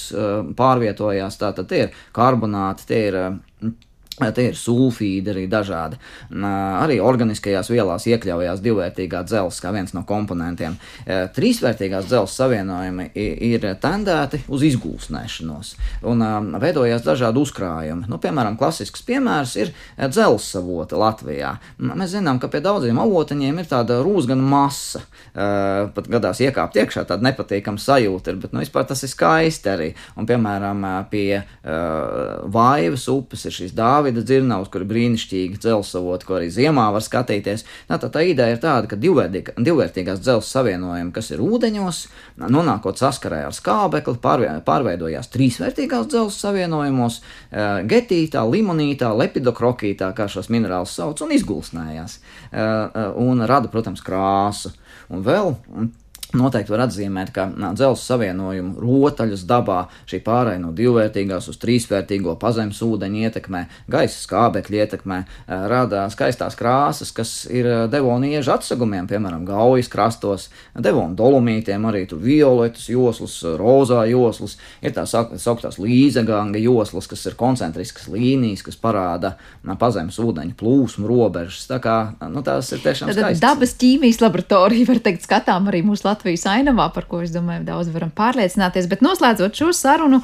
[0.56, 3.34] pārvietojās, tātad tie ir karbonāti, tie ir
[4.18, 6.00] Tie ir sulfīdi arī dažādi.
[6.34, 10.74] Arī organiskajās vielās iekļaujās divvērtīgā dzelzs kā viens no komponentiem.
[11.06, 15.74] E, Trīsvērtīgās dzelzs savienojumi ir tendēti uz izgūstnēšanos
[16.10, 18.08] un um, veidojās dažādi uzkrājumi.
[18.10, 21.54] Nu, piemēram, klasisks piemērs ir e, dzelzs avota Latvijā.
[21.78, 25.04] Mēs zinām, ka pie daudziem avotiņiem ir tāda rūsgana masa.
[25.30, 25.48] E,
[25.94, 29.92] Pat gadās iekāpt iekšā, tāda nepatīkama sajūta ir, bet nu, vispār tas ir skaisti arī.
[30.18, 31.44] Un, piemēram, pie
[32.58, 33.78] Vaivas upes ir šīs
[34.08, 37.66] Dāvida dzirnavas, kur ir brīnišķīgi dzelsavoti, ko arī ziemā var skatīties.
[37.90, 42.00] Tā, tā, tā ideja ir tāda, ka divvērtīgās dzels savienojumi, kas ir ūdeņos,
[42.40, 50.96] nonākot saskarē ar skābekli, pārveidojās trīsvērtīgās dzels savienojumos, uh, getītā, limonītā, lepidokrokītā, kā šos minerālus
[50.96, 52.20] sauc, un izgulsnējās.
[52.48, 54.72] Uh, uh, un rada, protams, krāsu.
[55.12, 55.92] Un vēl mm,
[56.36, 62.82] Noteikti var atzīmēt, ka dzelzceļa savienojumu rotaļas dabā šī pārējai no divvērtīgās uz trīsvērtīgo pazemes
[62.84, 63.62] ūdeņa ietekmē,
[63.92, 65.20] gaisa skābekļa ietekmē,
[65.72, 72.20] rada skaistās krāsas, kas ir devona iežu atsegumiem, piemēram, gaujas krastos, devona dolomītiem, arī tur
[72.24, 79.38] violetas joslas, rozā joslas, ir tā sauktās līzeganga joslas, kas ir koncentriskas līnijas, kas parāda
[79.80, 81.70] pazemes ūdeņa plūsmu robežas.
[81.72, 81.98] Tā kā
[82.28, 83.44] nu, tās ir tiešām skaistas.
[83.44, 87.92] dabas ķīmijas laboratorija, var teikt, skatām arī mūsu Latvijas ainavā, par ko es domāju, daudz
[87.94, 88.88] varam pārliecināties.
[88.90, 90.24] Bet noslēdzot šo sarunu,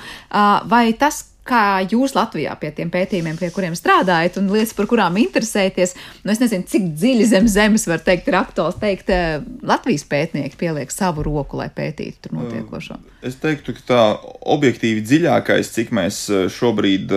[0.72, 5.18] vai tas, kā jūs Latvijā pie tiem pētījumiem, pie kuriem strādājat, un lietas, par kurām
[5.20, 5.92] interesēties,
[6.24, 9.12] nu es nezinu, cik dziļi zem zemes var teikt, ir aktuāls teikt,
[9.60, 12.96] Latvijas pētnieki pieliek savu roku, lai pētītu tur notiekošo.
[13.28, 14.02] Es teiktu, ka tā
[14.56, 16.24] objektīvi dziļākais, cik mēs
[16.56, 17.12] šobrīd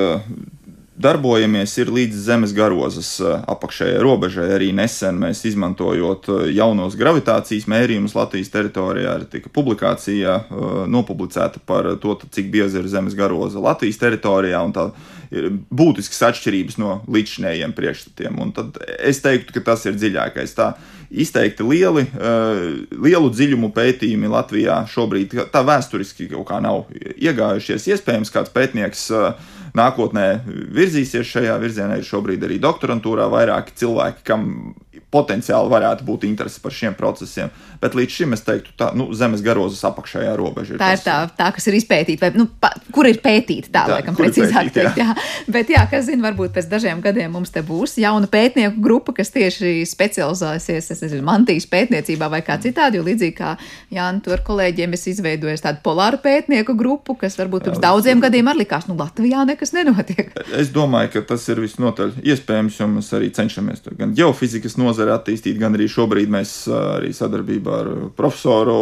[0.97, 4.49] darbojamies, ir līdz zemes garozas eh, apakšējai robežai.
[4.57, 11.61] Arī nesen mēs izmantojot eh, jaunos gravitācijas mērījumus Latvijas teritorijā, arī tika publikācija eh, nopublicēta
[11.69, 14.65] par to, cik bieza ir zemes garoza Latvijas teritorijā.
[14.65, 14.89] un tā
[15.35, 18.39] Ir būtiskas atšķirības no līdzšinējiem priekšstatiem.
[18.43, 20.55] Un tad es teiktu, ka tas ir dziļākais.
[20.59, 20.73] Tā
[21.11, 22.63] izteikti lieli, eh,
[22.93, 27.89] lielu dziļumu pētījumi Latvijā šobrīd tā vēsturiski kaut kā nav iegājušies.
[27.95, 32.01] Iespējams, kāds pētnieks eh, nākotnē virzīsies šajā virzienā.
[32.01, 34.75] Ir šobrīd arī doktorantūrā vairāki cilvēki, kam
[35.13, 37.51] potenciāli varētu būt interese par šiem procesiem.
[37.81, 40.81] Bet līdz šim es teiktu, ka nu, zemes garozas apakšējā robeža ir.
[40.81, 43.83] Tā ir tas- tā, tā, kas ir izpētīta, vai nu, pa, kur ir pētīta, tā,
[43.87, 44.97] Tā, laikam, precīzāk pētīta, teikt.
[45.03, 45.15] Jā.
[45.53, 49.31] Bet, jā, kas zina, varbūt pēc dažiem gadiem mums te būs jauna pētnieku grupa, kas
[49.35, 53.57] tieši specializēsies, es nezinu, mantijas pētniecībā vai kā citādi, jo līdzīgi kā
[53.93, 58.65] Jānis tur kolēģiem es izveidoju tādu polāru pētnieku grupu, kas varbūt pirms daudziem gadiem arī
[58.65, 60.33] likās, nu, Latvijā nekas nenotiek.
[60.57, 65.15] Es domāju, ka tas ir visnotaļ iespējams, jo mēs arī cenšamies to gan geofizikas nozare
[65.17, 68.79] attīstīt, gan arī šobrīd mēs arī sadarbībā ar profesoru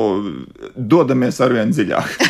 [0.76, 2.18] dodamies arvien dziļāk.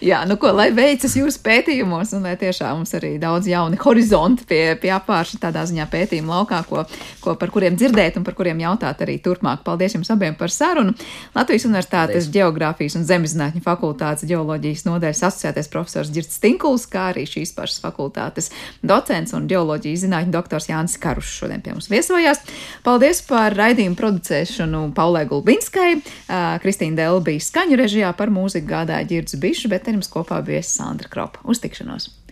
[0.00, 4.46] Jā, nu ko, lai veicas jūsu pētījumos, un lai tiešām mums arī daudz jauni horizonti
[4.48, 6.86] pie, pie apārša tādā ziņā pētījuma laukā, ko,
[7.20, 9.60] ko par kuriem dzirdēt un par kuriem jautāt arī turpmāk.
[9.66, 10.94] Paldies jums abiem par sarunu.
[11.36, 12.30] Latvijas Universitātes Paldies.
[12.32, 18.48] Geogrāfijas un Zemeszinātņu fakultātes geoloģijas nodaļas asociētais profesors Girts Tinkuls, kā arī šīs pašas fakultātes
[18.80, 22.40] docents un geoloģijas zinātņu doktors Jānis Karušs šodien pie mums viesojās.
[22.80, 25.90] Paldies par raidījumu producēšanu Paulai Gulbinskai,
[26.62, 31.12] Kristīna Delbija skaņu režijā par mūziku gādāja Girds Bišs, bet ar jums kopā bija Sandra
[31.12, 31.44] Kropa.
[31.44, 32.08] Uz tikšanos!